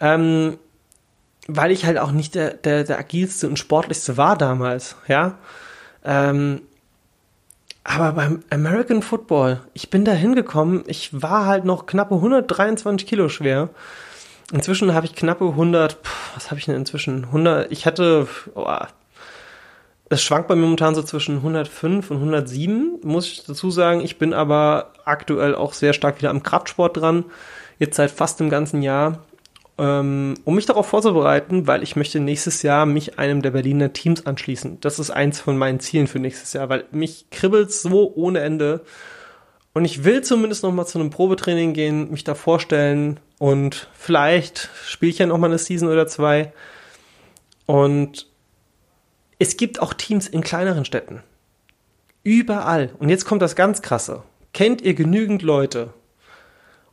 Ähm, 0.00 0.58
weil 1.46 1.70
ich 1.70 1.84
halt 1.84 1.98
auch 1.98 2.10
nicht 2.10 2.34
der, 2.34 2.54
der, 2.54 2.82
der 2.82 2.98
agilste 2.98 3.46
und 3.46 3.56
sportlichste 3.56 4.16
war 4.16 4.36
damals, 4.36 4.96
ja. 5.06 5.38
Ähm, 6.04 6.62
aber 7.84 8.12
beim 8.12 8.44
American 8.50 9.02
Football, 9.02 9.60
ich 9.74 9.90
bin 9.90 10.04
da 10.04 10.12
hingekommen, 10.12 10.84
ich 10.86 11.22
war 11.22 11.46
halt 11.46 11.64
noch 11.64 11.86
knappe 11.86 12.14
123 12.14 13.08
Kilo 13.08 13.28
schwer. 13.28 13.70
Inzwischen 14.52 14.94
habe 14.94 15.06
ich 15.06 15.14
knappe 15.14 15.46
100, 15.46 15.94
pff, 15.94 16.34
was 16.34 16.50
habe 16.50 16.58
ich 16.58 16.66
denn 16.66 16.76
inzwischen? 16.76 17.24
100, 17.24 17.72
ich 17.72 17.86
hatte, 17.86 18.28
oh, 18.54 18.68
das 20.08 20.22
schwankt 20.22 20.48
bei 20.48 20.54
mir 20.54 20.62
momentan 20.62 20.94
so 20.94 21.02
zwischen 21.02 21.36
105 21.38 22.10
und 22.10 22.18
107, 22.18 23.00
muss 23.02 23.26
ich 23.26 23.44
dazu 23.44 23.70
sagen. 23.70 24.02
Ich 24.02 24.18
bin 24.18 24.34
aber 24.34 24.92
aktuell 25.04 25.54
auch 25.54 25.72
sehr 25.72 25.94
stark 25.94 26.18
wieder 26.18 26.30
am 26.30 26.42
Kraftsport 26.42 26.98
dran, 26.98 27.24
jetzt 27.78 27.96
seit 27.96 28.10
fast 28.10 28.38
dem 28.38 28.50
ganzen 28.50 28.82
Jahr 28.82 29.20
ähm, 29.78 30.34
um 30.44 30.54
mich 30.54 30.66
darauf 30.66 30.86
vorzubereiten, 30.86 31.66
weil 31.66 31.82
ich 31.82 31.96
möchte 31.96 32.20
nächstes 32.20 32.62
Jahr 32.62 32.86
mich 32.86 33.18
einem 33.18 33.42
der 33.42 33.52
Berliner 33.52 33.92
Teams 33.92 34.26
anschließen. 34.26 34.78
Das 34.80 34.98
ist 34.98 35.10
eins 35.10 35.40
von 35.40 35.56
meinen 35.56 35.80
Zielen 35.80 36.06
für 36.06 36.18
nächstes 36.18 36.52
Jahr, 36.52 36.68
weil 36.68 36.84
mich 36.90 37.30
kribbelt 37.30 37.72
so 37.72 38.12
ohne 38.14 38.40
Ende. 38.40 38.82
Und 39.74 39.84
ich 39.84 40.04
will 40.04 40.22
zumindest 40.22 40.62
noch 40.62 40.72
mal 40.72 40.84
zu 40.84 40.98
einem 40.98 41.10
Probetraining 41.10 41.72
gehen, 41.72 42.10
mich 42.10 42.24
da 42.24 42.34
vorstellen 42.34 43.18
und 43.38 43.88
vielleicht 43.94 44.68
spiele 44.86 45.10
ich 45.10 45.18
ja 45.18 45.26
noch 45.26 45.38
mal 45.38 45.46
eine 45.46 45.58
Season 45.58 45.88
oder 45.88 46.06
zwei. 46.06 46.52
Und 47.66 48.28
es 49.38 49.56
gibt 49.56 49.80
auch 49.80 49.94
Teams 49.94 50.28
in 50.28 50.42
kleineren 50.42 50.84
Städten. 50.84 51.22
Überall. 52.22 52.90
Und 52.98 53.08
jetzt 53.08 53.24
kommt 53.24 53.42
das 53.42 53.56
ganz 53.56 53.82
krasse. 53.82 54.22
Kennt 54.52 54.82
ihr 54.82 54.94
genügend 54.94 55.42
Leute, 55.42 55.94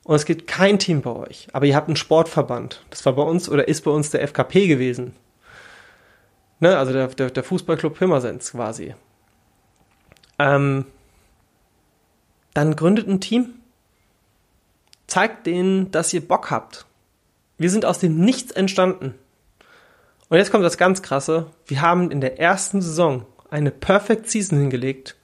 und 0.10 0.16
es 0.16 0.26
gibt 0.26 0.48
kein 0.48 0.80
Team 0.80 1.04
bei 1.04 1.12
euch, 1.12 1.50
aber 1.54 1.68
ihr 1.68 1.76
habt 1.76 1.88
einen 1.88 1.96
Sportverband. 1.96 2.84
Das 2.90 3.06
war 3.06 3.14
bei 3.14 3.22
uns 3.22 3.48
oder 3.48 3.68
ist 3.68 3.84
bei 3.84 3.92
uns 3.92 4.10
der 4.10 4.24
FKP 4.28 4.66
gewesen. 4.66 5.14
Ne, 6.60 6.76
also 6.76 6.92
der, 6.92 7.10
der, 7.10 7.30
der 7.30 7.44
Fußballclub 7.44 7.96
Pirmasens 7.96 8.54
quasi. 8.54 8.96
Ähm, 10.40 10.88
dann 12.56 12.76
gründet 12.76 13.08
ein 13.08 13.22
Team. 13.22 13.54
Zeigt 15.06 15.46
denen, 15.46 15.92
dass 15.92 16.12
ihr 16.12 16.28
Bock 16.28 16.50
habt. 16.50 16.88
Wir 17.60 17.70
sind 17.70 17.86
aus 17.86 18.00
dem 18.00 18.20
Nichts 18.20 18.52
entstanden. 18.52 19.14
Und 20.28 20.40
jetzt 20.40 20.50
kommt 20.50 20.66
das 20.66 20.80
ganz 20.80 21.04
krasse. 21.04 21.52
Wir 21.68 21.82
haben 21.82 22.10
in 22.10 22.20
der 22.20 22.40
ersten 22.40 22.82
Saison 22.82 23.28
eine 23.52 23.70
Perfect 23.70 24.28
Season 24.28 24.58
hingelegt 24.58 25.18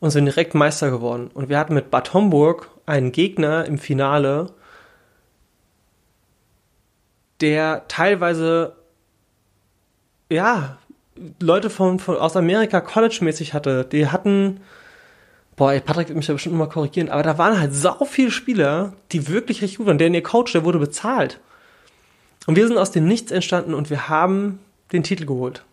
und 0.00 0.12
sind 0.12 0.24
direkt 0.24 0.54
Meister 0.54 0.90
geworden. 0.90 1.30
Und 1.34 1.50
wir 1.50 1.58
hatten 1.58 1.74
mit 1.74 1.90
Bad 1.90 2.14
Homburg 2.14 2.70
einen 2.88 3.12
Gegner 3.12 3.64
im 3.66 3.78
Finale, 3.78 4.52
der 7.40 7.86
teilweise, 7.88 8.76
ja, 10.30 10.78
Leute 11.40 11.70
von, 11.70 11.98
von 11.98 12.16
aus 12.16 12.36
Amerika 12.36 12.80
college-mäßig 12.80 13.54
hatte. 13.54 13.84
Die 13.84 14.08
hatten, 14.08 14.60
boah, 15.56 15.72
Patrick 15.80 16.08
wird 16.08 16.16
mich 16.16 16.26
da 16.26 16.32
bestimmt 16.32 16.56
mal 16.56 16.68
korrigieren, 16.68 17.08
aber 17.08 17.22
da 17.22 17.38
waren 17.38 17.58
halt 17.58 17.74
sau 17.74 18.04
viele 18.04 18.30
Spieler, 18.30 18.92
die 19.12 19.28
wirklich 19.28 19.62
richtig 19.62 19.78
gut 19.78 19.86
waren. 19.86 19.98
Der 19.98 20.08
ihr 20.08 20.22
Coach, 20.22 20.52
der 20.52 20.64
wurde 20.64 20.78
bezahlt. 20.78 21.40
Und 22.46 22.56
wir 22.56 22.66
sind 22.66 22.78
aus 22.78 22.92
dem 22.92 23.06
Nichts 23.06 23.30
entstanden 23.30 23.74
und 23.74 23.90
wir 23.90 24.08
haben 24.08 24.60
den 24.92 25.02
Titel 25.02 25.26
geholt. 25.26 25.64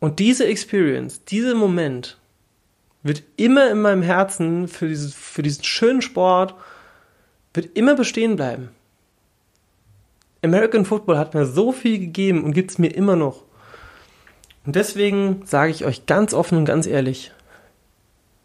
Und 0.00 0.18
diese 0.18 0.46
Experience, 0.46 1.24
dieser 1.24 1.54
Moment, 1.54 2.18
wird 3.02 3.22
immer 3.36 3.70
in 3.70 3.80
meinem 3.80 4.02
Herzen 4.02 4.68
für, 4.68 4.88
dieses, 4.88 5.14
für 5.14 5.42
diesen 5.42 5.64
schönen 5.64 6.02
Sport, 6.02 6.54
wird 7.54 7.76
immer 7.76 7.94
bestehen 7.94 8.36
bleiben. 8.36 8.70
American 10.44 10.84
Football 10.84 11.18
hat 11.18 11.34
mir 11.34 11.46
so 11.46 11.72
viel 11.72 11.98
gegeben 11.98 12.42
und 12.44 12.52
gibt 12.52 12.70
es 12.70 12.78
mir 12.78 12.88
immer 12.88 13.16
noch. 13.16 13.44
Und 14.64 14.76
deswegen 14.76 15.42
sage 15.44 15.70
ich 15.70 15.84
euch 15.84 16.06
ganz 16.06 16.34
offen 16.34 16.58
und 16.58 16.64
ganz 16.64 16.86
ehrlich, 16.86 17.32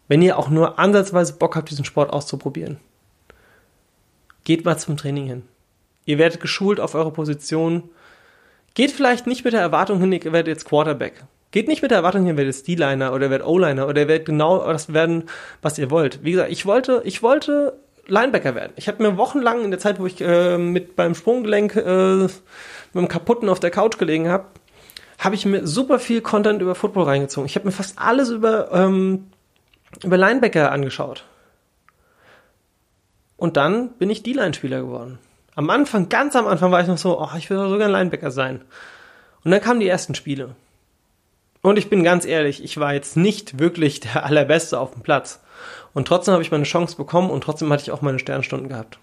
wenn 0.08 0.22
ihr 0.22 0.38
auch 0.38 0.48
nur 0.48 0.78
ansatzweise 0.78 1.34
Bock 1.34 1.54
habt, 1.54 1.70
diesen 1.70 1.84
Sport 1.84 2.12
auszuprobieren, 2.12 2.78
geht 4.44 4.64
mal 4.64 4.78
zum 4.78 4.96
Training 4.96 5.26
hin. 5.26 5.42
Ihr 6.06 6.18
werdet 6.18 6.40
geschult 6.40 6.80
auf 6.80 6.94
eure 6.94 7.12
Position. 7.12 7.90
Geht 8.74 8.90
vielleicht 8.90 9.26
nicht 9.26 9.44
mit 9.44 9.52
der 9.52 9.60
Erwartung 9.60 10.00
hin, 10.00 10.12
ihr 10.12 10.24
werdet 10.24 10.48
jetzt 10.48 10.64
Quarterback. 10.64 11.24
Geht 11.50 11.68
nicht 11.68 11.80
mit 11.80 11.90
der 11.90 11.98
Erwartung 11.98 12.26
hin, 12.26 12.36
werdet 12.36 12.66
D-Liner 12.66 13.12
oder 13.12 13.30
werdet 13.30 13.46
O-Liner 13.46 13.86
oder 13.88 14.06
werdet 14.06 14.26
genau 14.26 14.70
das 14.70 14.92
werden, 14.92 15.24
was 15.62 15.78
ihr 15.78 15.90
wollt. 15.90 16.22
Wie 16.22 16.32
gesagt, 16.32 16.52
ich 16.52 16.66
wollte, 16.66 17.02
ich 17.04 17.22
wollte 17.22 17.78
Linebacker 18.06 18.54
werden. 18.54 18.72
Ich 18.76 18.88
habe 18.88 19.02
mir 19.02 19.16
wochenlang 19.16 19.64
in 19.64 19.70
der 19.70 19.80
Zeit, 19.80 19.98
wo 19.98 20.06
ich 20.06 20.20
äh, 20.20 20.58
mit 20.58 20.96
beim 20.96 21.14
Sprunggelenk 21.14 21.76
äh, 21.76 22.16
mit 22.16 22.32
dem 22.94 23.08
kaputten 23.08 23.48
auf 23.48 23.60
der 23.60 23.70
Couch 23.70 23.98
gelegen 23.98 24.28
habe, 24.28 24.46
habe 25.18 25.34
ich 25.34 25.46
mir 25.46 25.66
super 25.66 25.98
viel 25.98 26.20
Content 26.20 26.62
über 26.62 26.74
Football 26.74 27.04
reingezogen. 27.04 27.46
Ich 27.46 27.54
habe 27.54 27.66
mir 27.66 27.72
fast 27.72 27.98
alles 27.98 28.30
über 28.30 28.70
ähm, 28.72 29.28
über 30.04 30.16
Linebacker 30.16 30.70
angeschaut. 30.70 31.24
Und 33.36 33.56
dann 33.56 33.90
bin 33.92 34.10
ich 34.10 34.22
D-Line-Spieler 34.22 34.80
geworden. 34.80 35.18
Am 35.54 35.70
Anfang, 35.70 36.08
ganz 36.08 36.36
am 36.36 36.46
Anfang 36.46 36.70
war 36.70 36.80
ich 36.80 36.88
noch 36.88 36.98
so, 36.98 37.20
oh, 37.20 37.28
ich 37.36 37.48
will 37.50 37.58
sogar 37.68 37.88
ein 37.88 37.92
Linebacker 37.92 38.30
sein. 38.30 38.62
Und 39.44 39.50
dann 39.50 39.60
kamen 39.60 39.80
die 39.80 39.88
ersten 39.88 40.14
Spiele. 40.14 40.54
Und 41.62 41.78
ich 41.78 41.90
bin 41.90 42.04
ganz 42.04 42.24
ehrlich, 42.24 42.62
ich 42.62 42.78
war 42.78 42.94
jetzt 42.94 43.16
nicht 43.16 43.58
wirklich 43.58 44.00
der 44.00 44.24
Allerbeste 44.26 44.78
auf 44.78 44.92
dem 44.92 45.02
Platz. 45.02 45.40
Und 45.94 46.06
trotzdem 46.06 46.32
habe 46.32 46.42
ich 46.42 46.50
meine 46.50 46.64
Chance 46.64 46.96
bekommen 46.96 47.30
und 47.30 47.42
trotzdem 47.42 47.72
hatte 47.72 47.82
ich 47.82 47.90
auch 47.90 48.02
meine 48.02 48.18
Sternstunden 48.18 48.68
gehabt. 48.68 48.98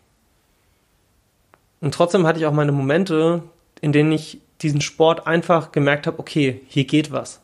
Und 1.81 1.93
trotzdem 1.93 2.25
hatte 2.25 2.39
ich 2.39 2.45
auch 2.45 2.53
meine 2.53 2.71
Momente, 2.71 3.43
in 3.81 3.91
denen 3.91 4.11
ich 4.11 4.39
diesen 4.61 4.81
Sport 4.81 5.27
einfach 5.27 5.71
gemerkt 5.71 6.07
habe, 6.07 6.19
okay, 6.19 6.61
hier 6.67 6.85
geht 6.85 7.11
was. 7.11 7.41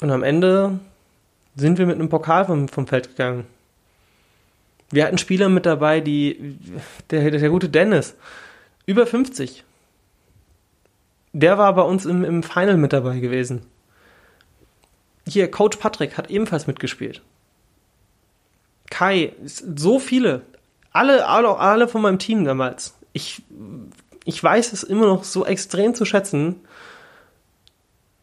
Und 0.00 0.10
am 0.10 0.22
Ende 0.22 0.78
sind 1.56 1.78
wir 1.78 1.86
mit 1.86 1.96
einem 1.96 2.08
Pokal 2.08 2.44
vom, 2.44 2.68
vom 2.68 2.86
Feld 2.86 3.08
gegangen. 3.08 3.46
Wir 4.90 5.04
hatten 5.04 5.18
Spieler 5.18 5.48
mit 5.48 5.66
dabei, 5.66 6.00
die, 6.00 6.58
der, 7.10 7.30
der 7.30 7.50
gute 7.50 7.68
Dennis, 7.68 8.14
über 8.86 9.06
50, 9.06 9.64
der 11.32 11.58
war 11.58 11.74
bei 11.74 11.82
uns 11.82 12.06
im, 12.06 12.24
im 12.24 12.42
Final 12.42 12.76
mit 12.76 12.92
dabei 12.92 13.18
gewesen. 13.18 13.62
Hier, 15.26 15.50
Coach 15.50 15.76
Patrick 15.76 16.16
hat 16.16 16.30
ebenfalls 16.30 16.66
mitgespielt. 16.66 17.22
Kai, 18.90 19.34
so 19.44 19.98
viele. 19.98 20.42
Alle, 20.92 21.26
alle, 21.26 21.58
alle 21.58 21.88
von 21.88 22.02
meinem 22.02 22.18
Team 22.18 22.44
damals. 22.44 22.94
Ich, 23.12 23.42
ich 24.24 24.42
weiß 24.42 24.72
es 24.72 24.82
immer 24.82 25.06
noch 25.06 25.24
so 25.24 25.44
extrem 25.44 25.94
zu 25.94 26.04
schätzen, 26.04 26.60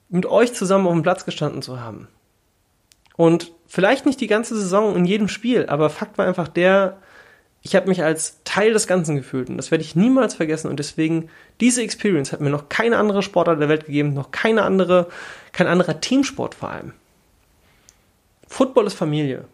mit 0.10 0.26
euch 0.26 0.54
zusammen 0.54 0.88
auf 0.88 0.94
dem 0.94 1.04
Platz 1.04 1.26
gestanden 1.26 1.62
zu 1.62 1.80
haben. 1.80 2.08
Und 3.16 3.52
vielleicht 3.68 4.06
nicht 4.06 4.20
die 4.20 4.28
ganze 4.28 4.56
Saison 4.56 4.96
in 4.96 5.06
jedem 5.06 5.28
Spiel, 5.28 5.68
aber 5.68 5.90
Fakt 5.90 6.18
war 6.18 6.26
einfach 6.26 6.48
der, 6.48 6.98
ich 7.66 7.76
habe 7.76 7.88
mich 7.88 8.04
als 8.04 8.38
Teil 8.44 8.74
des 8.74 8.86
Ganzen 8.86 9.16
gefühlt. 9.16 9.50
Und 9.50 9.58
das 9.58 9.72
werde 9.72 9.84
ich 9.84 9.96
niemals 9.96 10.36
vergessen. 10.36 10.70
Und 10.70 10.78
deswegen, 10.78 11.30
diese 11.60 11.82
Experience 11.82 12.32
hat 12.32 12.40
mir 12.40 12.52
noch 12.52 12.70
keine 12.70 12.98
andere 12.98 13.24
Sportart 13.24 13.60
der 13.60 13.70
Welt 13.70 13.88
gegeben, 13.88 14.14
noch 14.14 14.30
keine 14.30 14.62
andere, 14.62 15.08
kein 15.52 15.66
anderer 15.66 16.00
Teamsport 16.00 16.54
vor 16.54 16.70
allem. 16.70 16.94
Football 18.48 18.86
ist 18.86 18.94
Familie. 18.94 19.46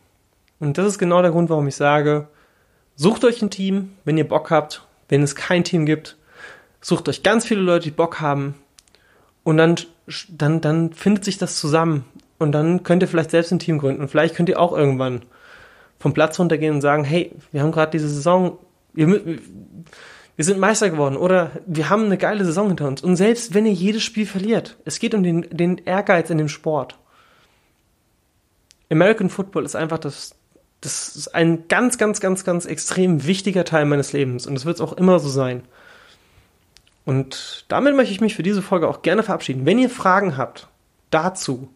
Und 0.59 0.77
das 0.77 0.87
ist 0.87 0.99
genau 0.99 1.21
der 1.21 1.31
Grund, 1.31 1.49
warum 1.49 1.69
ich 1.69 1.77
sage, 1.77 2.27
sucht 2.97 3.23
euch 3.23 3.41
ein 3.41 3.49
Team, 3.49 3.93
wenn 4.03 4.17
ihr 4.17 4.27
Bock 4.27 4.51
habt. 4.51 4.85
Wenn 5.07 5.23
es 5.23 5.37
kein 5.37 5.63
Team 5.63 5.85
gibt, 5.85 6.17
sucht 6.81 7.07
euch 7.07 7.23
ganz 7.23 7.45
viele 7.45 7.61
Leute, 7.61 7.85
die 7.85 7.91
Bock 7.91 8.19
haben. 8.19 8.55
Und 9.43 9.55
dann, 9.55 9.77
dann, 10.27 10.59
dann 10.59 10.91
findet 10.91 11.23
sich 11.23 11.37
das 11.37 11.57
zusammen. 11.57 12.03
Und 12.39 12.51
dann 12.51 12.83
könnt 12.83 13.03
ihr 13.03 13.07
vielleicht 13.07 13.31
selbst 13.31 13.53
ein 13.53 13.59
Team 13.59 13.79
gründen. 13.79 14.01
Und 14.01 14.09
vielleicht 14.09 14.35
könnt 14.35 14.49
ihr 14.49 14.59
auch 14.59 14.75
irgendwann 14.75 15.21
vom 16.01 16.13
Platz 16.13 16.39
runtergehen 16.39 16.73
und 16.73 16.81
sagen, 16.81 17.03
hey, 17.03 17.31
wir 17.51 17.61
haben 17.61 17.71
gerade 17.71 17.91
diese 17.91 18.09
Saison, 18.09 18.57
wir, 18.93 19.21
wir 20.35 20.45
sind 20.45 20.59
Meister 20.59 20.89
geworden 20.89 21.15
oder 21.15 21.51
wir 21.67 21.89
haben 21.89 22.05
eine 22.05 22.17
geile 22.17 22.43
Saison 22.43 22.69
hinter 22.69 22.87
uns. 22.87 23.01
Und 23.03 23.15
selbst 23.15 23.53
wenn 23.53 23.67
ihr 23.67 23.73
jedes 23.73 24.03
Spiel 24.03 24.25
verliert, 24.25 24.77
es 24.83 24.99
geht 24.99 25.13
um 25.13 25.21
den, 25.21 25.47
den 25.51 25.77
Ehrgeiz 25.77 26.31
in 26.31 26.39
dem 26.39 26.49
Sport. 26.49 26.97
American 28.89 29.29
Football 29.29 29.63
ist 29.63 29.75
einfach 29.75 29.99
das, 29.99 30.35
das 30.81 31.15
ist 31.15 31.35
ein 31.35 31.67
ganz, 31.67 31.99
ganz, 31.99 32.19
ganz, 32.19 32.43
ganz 32.43 32.65
extrem 32.65 33.25
wichtiger 33.27 33.63
Teil 33.63 33.85
meines 33.85 34.11
Lebens 34.11 34.47
und 34.47 34.55
das 34.55 34.65
wird 34.65 34.75
es 34.75 34.81
auch 34.81 34.93
immer 34.93 35.19
so 35.19 35.29
sein. 35.29 35.61
Und 37.05 37.65
damit 37.67 37.95
möchte 37.95 38.11
ich 38.11 38.21
mich 38.21 38.35
für 38.35 38.43
diese 38.43 38.61
Folge 38.61 38.87
auch 38.87 39.01
gerne 39.03 39.23
verabschieden. 39.23 39.65
Wenn 39.65 39.79
ihr 39.79 39.89
Fragen 39.89 40.37
habt 40.37 40.67
dazu, 41.11 41.69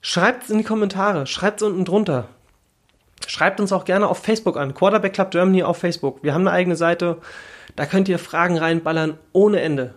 schreibt 0.00 0.44
es 0.44 0.50
in 0.50 0.58
die 0.58 0.64
Kommentare, 0.64 1.26
schreibt 1.26 1.60
es 1.60 1.68
unten 1.68 1.84
drunter. 1.84 2.28
Schreibt 3.30 3.60
uns 3.60 3.72
auch 3.72 3.84
gerne 3.84 4.08
auf 4.08 4.18
Facebook 4.18 4.56
an, 4.56 4.74
Quarterback 4.74 5.12
Club 5.12 5.30
Germany 5.30 5.62
auf 5.62 5.78
Facebook. 5.78 6.24
Wir 6.24 6.34
haben 6.34 6.48
eine 6.48 6.50
eigene 6.50 6.74
Seite, 6.74 7.18
da 7.76 7.86
könnt 7.86 8.08
ihr 8.08 8.18
Fragen 8.18 8.58
reinballern 8.58 9.18
ohne 9.32 9.60
Ende. 9.60 9.94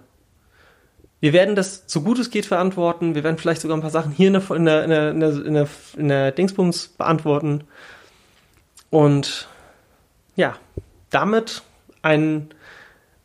Wir 1.20 1.34
werden 1.34 1.56
das 1.56 1.86
so 1.88 2.02
gut 2.02 2.20
es 2.20 2.30
geht 2.30 2.46
verantworten. 2.46 3.16
Wir 3.16 3.24
werden 3.24 3.40
vielleicht 3.40 3.62
sogar 3.62 3.76
ein 3.76 3.82
paar 3.82 3.90
Sachen 3.90 4.12
hier 4.12 4.28
in 4.28 4.34
der, 4.34 4.52
in 4.52 4.66
der, 4.66 5.10
in 5.10 5.20
der, 5.20 5.46
in 5.46 5.54
der, 5.56 5.68
in 5.98 6.08
der 6.10 6.32
Dingsbums 6.32 6.90
beantworten. 6.90 7.64
Und 8.92 9.48
ja, 10.36 10.56
damit 11.10 11.64
einen 12.04 12.50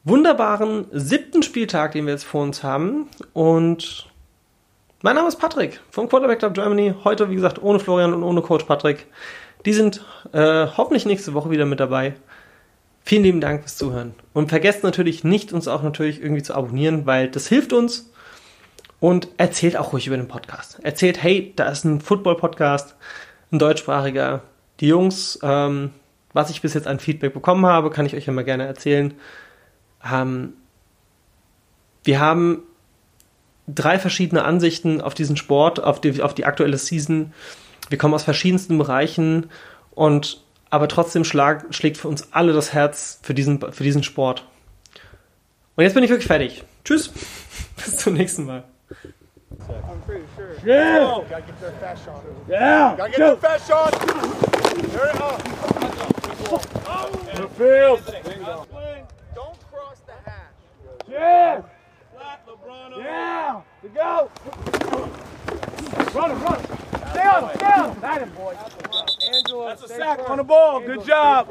wunderbaren 0.05 0.87
siebten 0.91 1.43
Spieltag, 1.43 1.93
den 1.93 2.07
wir 2.07 2.15
jetzt 2.15 2.25
vor 2.25 2.45
uns 2.45 2.63
haben. 2.63 3.11
Und 3.35 4.09
mein 5.03 5.17
Name 5.17 5.29
ist 5.29 5.37
Patrick 5.37 5.81
vom 5.91 6.09
Quarterback 6.09 6.39
Club 6.39 6.55
Germany. 6.55 6.95
Heute, 7.05 7.29
wie 7.29 7.35
gesagt, 7.35 7.63
ohne 7.63 7.79
Florian 7.79 8.15
und 8.15 8.23
ohne 8.23 8.41
Coach 8.41 8.65
Patrick. 8.65 9.07
Die 9.65 9.73
sind 9.73 10.05
äh, 10.33 10.67
hoffentlich 10.77 11.07
nächste 11.07 11.35
Woche 11.35 11.51
wieder 11.51 11.67
mit 11.67 11.81
dabei. 11.81 12.15
Vielen 13.03 13.23
lieben 13.23 13.41
Dank 13.41 13.63
fürs 13.63 13.77
Zuhören. 13.77 14.15
Und 14.35 14.51
vergesst 14.51 14.83
natürlich 14.83 15.25
nicht, 15.25 15.53
uns 15.53 15.67
auch 15.67 15.83
natürlich 15.83 16.23
irgendwie 16.23 16.43
zu 16.43 16.55
abonnieren, 16.55 17.07
weil 17.07 17.31
das 17.31 17.49
hilft 17.49 17.73
uns. 17.73 18.11
Und 19.01 19.29
erzählt 19.37 19.77
auch 19.77 19.93
ruhig 19.93 20.07
über 20.07 20.17
den 20.17 20.29
Podcast. 20.29 20.81
Erzählt, 20.83 21.23
hey, 21.23 21.53
da 21.55 21.69
ist 21.69 21.85
ein 21.85 22.01
Football-Podcast, 22.01 22.97
ein 23.53 23.59
deutschsprachiger. 23.59 24.43
Die 24.81 24.89
Jungs, 24.89 25.39
ähm, 25.43 25.91
was 26.33 26.51
ich 26.51 26.61
bis 26.63 26.75
jetzt 26.75 26.87
an 26.87 26.99
Feedback 26.99 27.33
bekommen 27.33 27.65
habe, 27.65 27.91
kann 27.91 28.07
ich 28.07 28.15
euch 28.15 28.29
immer 28.29 28.45
gerne 28.45 28.67
erzählen. 28.67 29.15
Ähm, 30.05 30.55
wir 32.05 32.21
haben 32.21 32.63
drei 33.67 33.99
verschiedene 33.99 34.45
Ansichten 34.45 35.01
auf 35.01 35.15
diesen 35.15 35.37
Sport, 35.37 35.83
auf 35.83 36.01
die, 36.01 36.23
auf 36.23 36.35
die 36.35 36.45
aktuelle 36.45 36.79
Season. 36.79 37.33
Wir 37.89 37.99
kommen 37.99 38.15
aus 38.15 38.25
verschiedensten 38.25 38.79
Bereichen 38.79 39.51
und 39.91 40.43
aber 40.71 40.89
trotzdem 40.89 41.25
schlag, 41.25 41.67
schlägt 41.75 41.97
für 41.97 42.09
uns 42.09 42.33
alle 42.33 42.53
das 42.53 42.73
Herz 42.75 43.19
für 43.23 43.35
diesen, 43.35 43.61
für 43.73 43.85
diesen 43.85 44.03
Sport. 44.03 44.45
Und 45.77 45.85
jetzt 45.85 45.95
bin 45.95 46.05
ich 46.05 46.11
wirklich 46.11 46.27
fertig. 46.27 46.65
Tschüss. 46.85 47.09
Bis 47.77 47.97
zum 47.97 48.15
nächsten 48.15 48.45
Mal. 48.45 48.65
I'm 49.69 50.01
pretty 50.07 50.25
sure. 50.37 50.55
Yeah. 50.65 51.17
Oh, 51.17 51.25
gotta 51.29 51.41
get 51.43 51.61
their 51.61 51.73
fast 51.73 52.05
shot. 52.05 52.23
Yeah. 52.49 52.97
Gotta 52.97 53.11
get 53.11 53.19
their 53.19 53.37
fast 53.37 53.69
shot. 53.69 53.93
There 54.93 55.11
it 55.11 55.21
up. 55.21 55.43
The 57.35 57.49
field. 57.57 58.01
Don't 59.35 59.59
cross 59.71 59.99
the 60.07 60.13
hash. 60.25 60.53
Yeah. 61.09 61.63
Yeah. 62.99 63.63
To 63.83 63.89
go. 63.89 64.31
Run 66.15 66.31
him, 66.31 66.43
run 66.43 66.61
him. 66.61 66.88
Stay 67.11 67.27
on 67.27 67.45
him, 67.45 67.57
stay 67.57 67.67
on 67.67 67.91
him. 67.91 68.01
Got 68.01 68.21
him, 68.23 68.31
boys. 68.31 68.57
That's 69.67 69.83
a 69.83 69.89
sack 69.89 70.31
on 70.31 70.39
the 70.39 70.45
ball. 70.45 70.81
Good 70.81 71.05
job. 71.05 71.49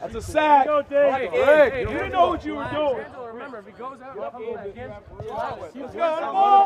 That's 0.00 0.14
a 0.14 0.22
sack. 0.22 0.66
Rick, 0.66 0.90
Rick, 1.32 1.88
you 1.88 1.94
didn't 1.94 2.12
know 2.12 2.28
what 2.28 2.44
you 2.44 2.54
were 2.56 2.68
doing. 2.72 3.04
Remember, 3.32 3.58
if 3.58 3.66
he 3.66 3.72
goes 3.72 3.98
out, 4.00 4.16
Let's 4.16 4.34
go 5.94 6.02
on 6.02 6.20
the 6.20 6.32
ball. 6.32 6.52